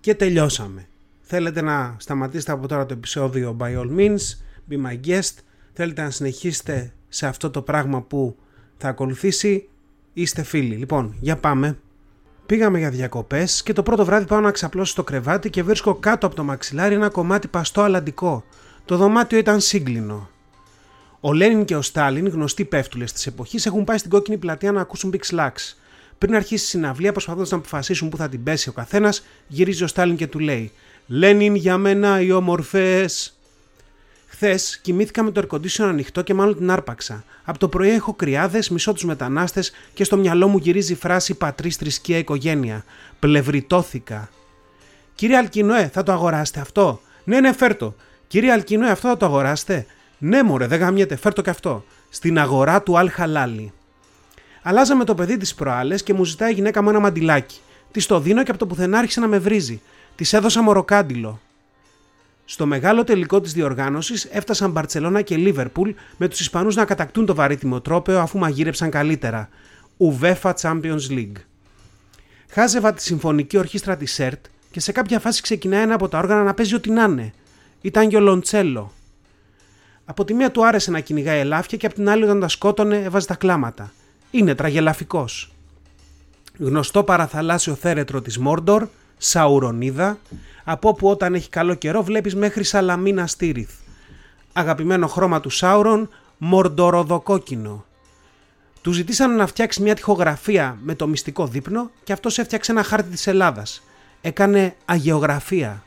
Και 0.00 0.14
τελειώσαμε. 0.14 0.86
Θέλετε 1.20 1.60
να 1.60 1.96
σταματήσετε 1.98 2.52
από 2.52 2.68
τώρα 2.68 2.86
το 2.86 2.94
επεισόδιο 2.94 3.56
by 3.60 3.76
all 3.76 3.98
means 3.98 4.20
be 4.70 4.86
my 4.86 5.00
guest 5.06 5.32
θέλετε 5.80 6.02
να 6.02 6.10
συνεχίσετε 6.10 6.92
σε 7.08 7.26
αυτό 7.26 7.50
το 7.50 7.62
πράγμα 7.62 8.02
που 8.02 8.36
θα 8.76 8.88
ακολουθήσει, 8.88 9.68
είστε 10.12 10.42
φίλοι. 10.42 10.74
Λοιπόν, 10.74 11.16
για 11.20 11.36
πάμε. 11.36 11.78
Πήγαμε 12.46 12.78
για 12.78 12.90
διακοπές 12.90 13.62
και 13.62 13.72
το 13.72 13.82
πρώτο 13.82 14.04
βράδυ 14.04 14.26
πάω 14.26 14.40
να 14.40 14.50
ξαπλώσω 14.50 14.92
στο 14.92 15.04
κρεβάτι 15.04 15.50
και 15.50 15.62
βρίσκω 15.62 15.94
κάτω 15.94 16.26
από 16.26 16.36
το 16.36 16.44
μαξιλάρι 16.44 16.94
ένα 16.94 17.08
κομμάτι 17.08 17.48
παστό 17.48 17.80
αλαντικό. 17.80 18.44
Το 18.84 18.96
δωμάτιο 18.96 19.38
ήταν 19.38 19.60
σύγκλινο. 19.60 20.30
Ο 21.20 21.32
Λένιν 21.32 21.64
και 21.64 21.76
ο 21.76 21.82
Στάλιν, 21.82 22.28
γνωστοί 22.28 22.64
πέφτουλες 22.64 23.12
της 23.12 23.26
εποχής, 23.26 23.66
έχουν 23.66 23.84
πάει 23.84 23.98
στην 23.98 24.10
κόκκινη 24.10 24.38
πλατεία 24.38 24.72
να 24.72 24.80
ακούσουν 24.80 25.14
Big 25.14 25.34
Slacks. 25.34 25.74
Πριν 26.18 26.34
αρχίσει 26.34 26.64
η 26.64 26.68
συναυλία, 26.68 27.12
προσπαθώντας 27.12 27.50
να 27.50 27.56
αποφασίσουν 27.56 28.08
πού 28.08 28.16
θα 28.16 28.28
την 28.28 28.42
πέσει 28.42 28.68
ο 28.68 28.72
καθένας, 28.72 29.24
γυρίζει 29.48 29.84
ο 29.84 29.86
Στάλιν 29.86 30.16
και 30.16 30.26
του 30.26 30.38
λέει: 30.38 30.72
Λένιν 31.06 31.54
για 31.54 31.78
μένα 31.78 32.20
οι 32.20 32.30
όμορφες. 32.30 33.34
Χθες 34.42 34.78
κοιμήθηκα 34.82 35.22
με 35.22 35.30
το 35.30 35.42
air 35.44 35.54
condition 35.54 35.84
ανοιχτό 35.84 36.22
και 36.22 36.34
μάλλον 36.34 36.56
την 36.56 36.70
άρπαξα. 36.70 37.24
Από 37.44 37.58
το 37.58 37.68
πρωί 37.68 37.90
έχω 37.90 38.14
κρυάδες, 38.14 38.68
μισώ 38.68 38.92
τους 38.92 39.04
μετανάστες 39.04 39.72
και 39.94 40.04
στο 40.04 40.16
μυαλό 40.16 40.48
μου 40.48 40.58
γυρίζει 40.58 40.92
η 40.92 40.96
φράση 40.96 41.34
πατρίς, 41.34 41.76
θρησκεία, 41.76 42.18
οικογένεια. 42.18 42.84
Πλευριτώθηκα. 43.18 44.30
Κύριε 45.14 45.36
Αλκινοέ, 45.36 45.88
θα 45.88 46.02
το 46.02 46.12
αγοράσετε 46.12 46.60
αυτό; 46.60 47.00
Ναι, 47.24 47.40
ναι, 47.40 47.52
φέρτο. 47.52 47.94
Κύριε 48.26 48.52
Αλκινοέ, 48.52 48.90
αυτό 48.90 49.08
θα 49.08 49.16
το 49.16 49.26
αγοράσετε; 49.26 49.86
Ναι, 50.18 50.42
μωρέ, 50.42 50.66
δεν 50.66 50.78
γαμιέται, 50.78 51.16
φέρτο 51.16 51.42
και 51.42 51.50
αυτό. 51.50 51.84
Στην 52.08 52.38
αγορά 52.38 52.82
του 52.82 52.98
Αλ 52.98 53.10
Χαλάλη. 53.10 53.72
Αλλάζαμε 54.62 55.04
το 55.04 55.14
παιδί 55.14 55.36
τη 55.36 55.52
προάλλες 55.56 56.02
και 56.02 56.14
μου 56.14 56.24
ζητάει 56.24 56.50
η 56.50 56.54
γυναίκα 56.54 56.82
μου 56.82 56.88
ένα 56.88 57.00
μαντιλάκι. 57.00 57.58
Της 57.90 58.06
το 58.06 58.20
δίνω 58.20 58.42
και 58.42 58.50
από 58.50 58.58
το 58.58 58.66
πουθενά 58.66 58.98
άρχισε 58.98 59.20
να 59.20 59.26
με 59.26 59.38
βρίζει. 59.38 59.80
Της 60.14 60.32
έδωσα 60.32 60.62
μοροκάντιλο. 60.62 61.40
Στο 62.50 62.66
μεγάλο 62.66 63.04
τελικό 63.04 63.40
της 63.40 63.52
διοργάνωσης 63.52 64.24
έφτασαν 64.24 64.70
Μπαρσελόνα 64.70 65.22
και 65.22 65.36
Λίβερπουλ 65.36 65.90
με 66.16 66.28
τους 66.28 66.40
Ισπανούς 66.40 66.76
να 66.76 66.84
κατακτούν 66.84 67.26
το 67.26 67.34
βαρύτιμο 67.34 67.80
τρόπεο 67.80 68.20
αφού 68.20 68.38
μαγείρεψαν 68.38 68.90
καλύτερα. 68.90 69.48
UEFA 69.98 70.52
Champions 70.60 71.08
League. 71.10 71.36
Χάζευα 72.48 72.92
τη 72.92 73.02
συμφωνική 73.02 73.56
ορχήστρα 73.56 73.96
της 73.96 74.12
ΣΕΡΤ 74.12 74.44
και 74.70 74.80
σε 74.80 74.92
κάποια 74.92 75.18
φάση 75.20 75.42
ξεκινάει 75.42 75.82
ένα 75.82 75.94
από 75.94 76.08
τα 76.08 76.18
όργανα 76.18 76.42
να 76.42 76.54
παίζει 76.54 76.74
ό,τι 76.74 76.90
να 76.90 77.02
είναι. 77.02 77.32
Ήταν 77.80 78.08
και 78.08 78.16
ο 78.16 78.20
Λοντσέλο. 78.20 78.92
Από 80.04 80.24
τη 80.24 80.34
μία 80.34 80.50
του 80.50 80.66
άρεσε 80.66 80.90
να 80.90 81.00
κυνηγάει 81.00 81.38
ελάφια 81.38 81.78
και 81.78 81.86
από 81.86 81.94
την 81.94 82.08
άλλη 82.08 82.24
όταν 82.24 82.40
τα 82.40 82.48
σκότωνε 82.48 82.96
έβαζε 82.96 83.26
τα 83.26 83.34
κλάματα. 83.34 83.92
Είναι 84.30 84.54
τραγελαφικός. 84.54 85.52
Γνωστό 86.58 87.02
παραθαλάσσιο 87.02 87.74
θέρετρο 87.74 88.20
της 88.20 88.38
Μόρντορ, 88.38 88.86
Σαουρονίδα, 89.18 90.18
από 90.64 90.88
όπου 90.88 91.08
όταν 91.08 91.34
έχει 91.34 91.48
καλό 91.48 91.74
καιρό 91.74 92.02
βλέπεις 92.02 92.34
μέχρι 92.34 92.64
σαλαμίνα 92.64 93.26
στήριθ. 93.26 93.70
Αγαπημένο 94.52 95.06
χρώμα 95.06 95.40
του 95.40 95.50
Σάουρον, 95.50 96.08
μορντοροδοκόκκινο. 96.38 97.84
Του 98.82 98.92
ζητήσαν 98.92 99.36
να 99.36 99.46
φτιάξει 99.46 99.82
μια 99.82 99.94
τυχογραφία 99.94 100.78
με 100.82 100.94
το 100.94 101.06
μυστικό 101.06 101.46
δείπνο 101.46 101.90
και 102.04 102.12
αυτός 102.12 102.38
έφτιαξε 102.38 102.72
ένα 102.72 102.82
χάρτη 102.82 103.10
της 103.10 103.26
Ελλάδας. 103.26 103.82
Έκανε 104.20 104.76
αγεωγραφία. 104.84 105.82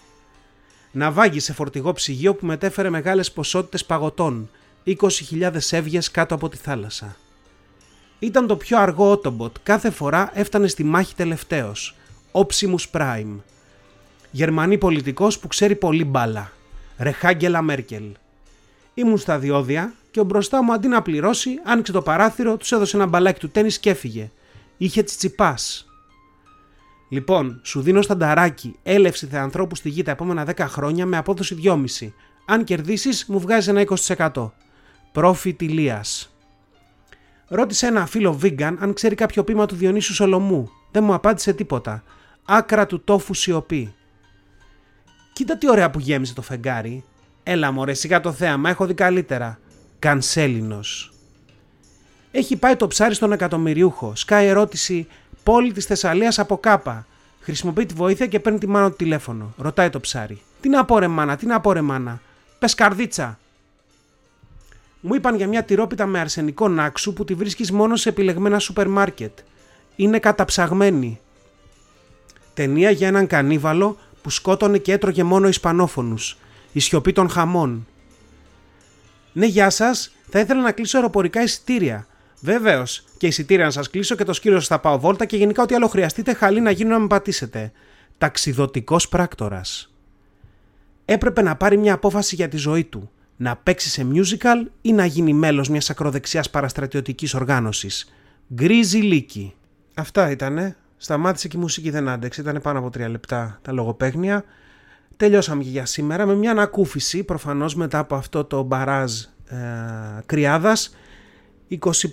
Ναυάγη 0.91 1.39
σε 1.39 1.53
φορτηγό 1.53 1.93
ψυγείο 1.93 2.36
που 2.36 2.45
μετέφερε 2.45 2.89
μεγάλες 2.89 3.31
ποσότητες 3.31 3.86
παγωτών, 3.86 4.49
20.000 4.86 5.51
έβγες 5.71 6.12
κάτω 6.12 6.36
από 6.36 6.49
τη 6.49 6.57
θάλασσα. 6.57 7.15
Ήταν 8.19 8.47
το 8.47 8.55
πιο 8.55 8.79
αργό 8.79 9.21
Autobot, 9.23 9.51
κάθε 9.63 9.89
φορά 9.89 10.31
έφτανε 10.33 10.67
στη 10.67 10.83
μάχη 10.83 11.15
τελευταίος. 11.15 11.95
Optimus 12.31 12.86
Prime. 12.91 13.36
Γερμανή 14.36 14.78
πολιτικός 14.78 15.39
που 15.39 15.48
ξέρει 15.48 15.76
πολύ 15.76 16.06
μπάλα. 16.06 16.52
Ρεχάγγελα 16.98 17.62
Μέρκελ. 17.62 18.04
Ήμουν 18.93 19.17
στα 19.17 19.39
διόδια 19.39 19.93
και 20.12 20.19
ο 20.19 20.24
μπροστά 20.24 20.63
μου 20.63 20.74
αντί 20.74 20.88
να 20.88 21.02
πληρώσει, 21.02 21.50
άνοιξε 21.63 21.91
το 21.91 22.02
παράθυρο, 22.02 22.58
τους 22.58 22.72
έδωσε 22.72 22.96
ένα 22.96 23.06
μπαλάκι 23.06 23.39
του 23.39 23.50
τέννη 23.50 23.72
και 23.72 23.89
έφυγε. 23.89 24.32
Είχε 24.78 25.04
τσιτσιπάς. 25.04 25.88
Λοιπόν, 27.10 27.60
σου 27.63 27.82
δίνω 27.82 28.02
στανταράκι, 28.02 28.76
έλευση 28.84 29.28
θεανθρώπου 29.28 29.76
στη 29.76 29.89
γη 29.89 30.04
τα 30.04 30.12
επόμενα 30.12 30.46
10 30.56 30.65
χρόνια 30.67 31.06
με 31.06 31.17
απόδοση 31.17 31.58
2,5. 31.63 32.12
Αν 32.46 32.63
κερδίσεις, 32.63 33.26
μου 33.26 33.39
βγάζει 33.39 33.69
ένα 33.69 33.82
20%. 33.82 34.52
Πρόφη 35.12 35.56
Ηλίας. 35.60 36.36
Ρώτησε 37.48 37.88
ένα 37.88 38.06
φίλο 38.06 38.39
vegan 38.43 38.76
αν 38.80 38.93
ξέρει 38.93 39.15
κάποιο 39.15 39.43
πείμα 39.43 39.65
του 39.65 39.76
Διονύσου 39.76 40.13
Σολομού. 40.13 40.72
Δεν 40.91 41.04
μου 41.04 41.13
απάντησε 41.13 41.54
τίποτα. 41.54 42.04
Άκρα 42.46 42.86
του 42.86 43.02
τόφου 43.04 43.34
σιωπή. 43.34 43.93
Κοίτα 45.34 45.58
τι 45.58 45.69
ωραία 45.69 45.89
που 45.89 46.00
γέμισε 46.00 46.34
το 46.34 46.41
φεγγάρι. 46.41 47.04
Έλα 47.43 47.72
μωρέ, 47.72 47.93
σιγά 47.93 48.19
το 48.19 48.32
θέαμα, 48.32 48.69
έχω 48.69 48.86
δει 48.86 48.93
καλύτερα. 48.93 49.60
Κανσέλινος. 50.00 51.13
Έχει 52.32 52.56
πάει 52.56 52.76
το 52.76 52.88
ψάρι 52.88 53.13
στον 53.13 53.32
εκατομμυριούχο. 53.32 54.15
Σκάει 54.15 54.48
ερώτηση 54.48 55.08
πόλη 55.43 55.72
της 55.72 55.86
Θεσσαλίας 55.86 56.39
από 56.39 56.58
κάπα. 56.58 57.06
Χρησιμοποιεί 57.41 57.86
τη 57.86 57.93
βοήθεια 57.93 58.28
και 58.28 58.39
παίρνει 58.39 58.60
τη 58.60 58.67
μάνα 58.67 58.89
του 58.89 58.96
τηλέφωνο. 58.96 59.54
Ρωτάει 59.58 59.89
το 59.89 60.00
ψάρι. 60.00 60.41
Τι 60.62 60.69
να 60.69 60.86
πω 60.86 61.00
ρε 61.00 61.08
μάνα, 61.08 61.36
τι 61.36 61.46
να 61.46 61.60
πω 61.60 61.72
ρε 61.72 61.82
μάνα. 61.82 62.22
Πες 62.60 62.74
καρδίτσα. 62.74 63.39
Μου 65.02 65.15
είπαν 65.15 65.36
για 65.36 65.48
μια 65.48 65.63
τυρόπιτα 65.63 66.06
με 66.06 66.19
αρσενικό 66.19 66.67
νάξου 66.67 67.13
που 67.13 67.26
τη 67.26 67.34
βρίσκεις 67.34 67.72
μόνο 67.72 67.96
σε 67.96 68.10
επιλεγμένα 68.10 68.60
σούπερ 68.60 68.88
μάρκετ. 68.88 69.39
Είναι 69.96 70.19
καταψαγμένη. 70.19 71.19
Ταινία 72.54 72.91
για 72.91 73.08
έναν 73.08 73.28
κανίβαλο 73.28 73.98
που 74.23 74.29
σκότωνε 74.29 74.77
και 74.77 74.91
έτρωγε 74.91 75.23
μόνο 75.23 75.47
Ισπανόφωνους. 75.47 76.38
Η 76.71 76.79
σιωπή 76.79 77.12
των 77.12 77.29
χαμών. 77.29 77.88
Ναι, 79.33 79.45
γεια 79.45 79.69
σας, 79.69 80.15
θα 80.29 80.39
ήθελα 80.39 80.62
να 80.62 80.71
κλείσω 80.71 80.97
αεροπορικά 80.97 81.43
εισιτήρια. 81.43 82.07
Βεβαίως. 82.39 83.03
Και 83.17 83.27
εισιτήρια 83.27 83.65
να 83.65 83.71
σας 83.71 83.89
κλείσω 83.89 84.15
και 84.15 84.23
το 84.23 84.33
σκύλο 84.33 84.62
θα 84.62 84.79
πάω 84.79 84.99
βόλτα 84.99 85.25
και 85.25 85.38
γενικά 85.38 85.63
ό,τι 85.63 85.75
άλλο 85.75 85.88
χρειαστείτε, 85.88 86.33
χαλή 86.33 86.62
να 86.62 86.71
γίνω 86.71 86.89
να 86.89 86.99
με 86.99 87.07
πατήσετε. 87.07 87.71
Ταξιδοτικό 88.17 88.97
πράκτορας. 89.09 89.93
Έπρεπε 91.05 91.41
να 91.41 91.55
πάρει 91.55 91.77
μια 91.77 91.93
απόφαση 91.93 92.36
για 92.36 92.47
τη 92.47 92.57
ζωή 92.57 92.83
του. 92.83 93.12
Να 93.38 93.55
παίξει 93.55 93.89
σε 93.89 94.07
musical 94.13 94.67
ή 94.81 94.93
να 94.93 95.05
γίνει 95.05 95.33
μέλος 95.33 95.69
μιας 95.69 95.89
ακροδεξιάς 95.89 96.49
παραστρατιωτικής 96.49 97.33
οργάνωσης. 97.33 98.13
Γκρίζι 98.53 98.97
Λίκη. 98.97 99.53
Αυτά 99.93 100.31
ήτανε. 100.31 100.75
Σταμάτησε 101.03 101.47
και 101.47 101.57
η 101.57 101.59
μουσική 101.59 101.89
δεν 101.89 102.09
άντεξε. 102.09 102.41
Ήταν 102.41 102.61
πάνω 102.61 102.79
από 102.79 102.89
τρία 102.89 103.09
λεπτά 103.09 103.59
τα 103.61 103.71
λογοπαίγνια. 103.71 104.43
Τελειώσαμε 105.17 105.63
και 105.63 105.69
για 105.69 105.85
σήμερα 105.85 106.25
με 106.25 106.35
μια 106.35 106.51
ανακούφιση 106.51 107.23
προφανώς 107.23 107.75
μετά 107.75 107.99
από 107.99 108.15
αυτό 108.15 108.43
το 108.43 108.63
μπαράζ 108.63 109.21
ε, 109.47 109.57
κρυάδας. 110.25 110.95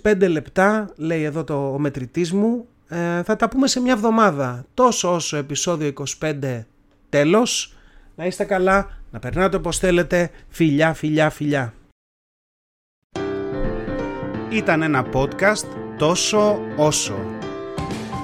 25 0.05 0.29
λεπτά 0.29 0.91
λέει 0.97 1.23
εδώ 1.23 1.45
το 1.45 1.73
ο 1.73 1.79
μετρητής 1.79 2.33
μου. 2.33 2.67
Ε, 2.89 3.23
θα 3.23 3.37
τα 3.37 3.49
πούμε 3.49 3.67
σε 3.67 3.81
μια 3.81 3.93
εβδομάδα. 3.93 4.65
Τόσο 4.75 5.15
όσο 5.15 5.37
επεισόδιο 5.37 5.93
25 6.21 6.65
τέλος. 7.09 7.77
Να 8.17 8.27
είστε 8.27 8.45
καλά 8.45 8.89
να 9.11 9.19
περνάτε 9.19 9.57
όπως 9.57 9.79
θέλετε. 9.79 10.31
Φιλιά 10.49 10.95
φιλιά 10.95 11.31
φιλιά. 11.31 11.75
Ήταν 14.51 14.83
ένα 14.83 15.07
podcast 15.13 15.67
τόσο 15.99 16.59
όσο 16.77 17.40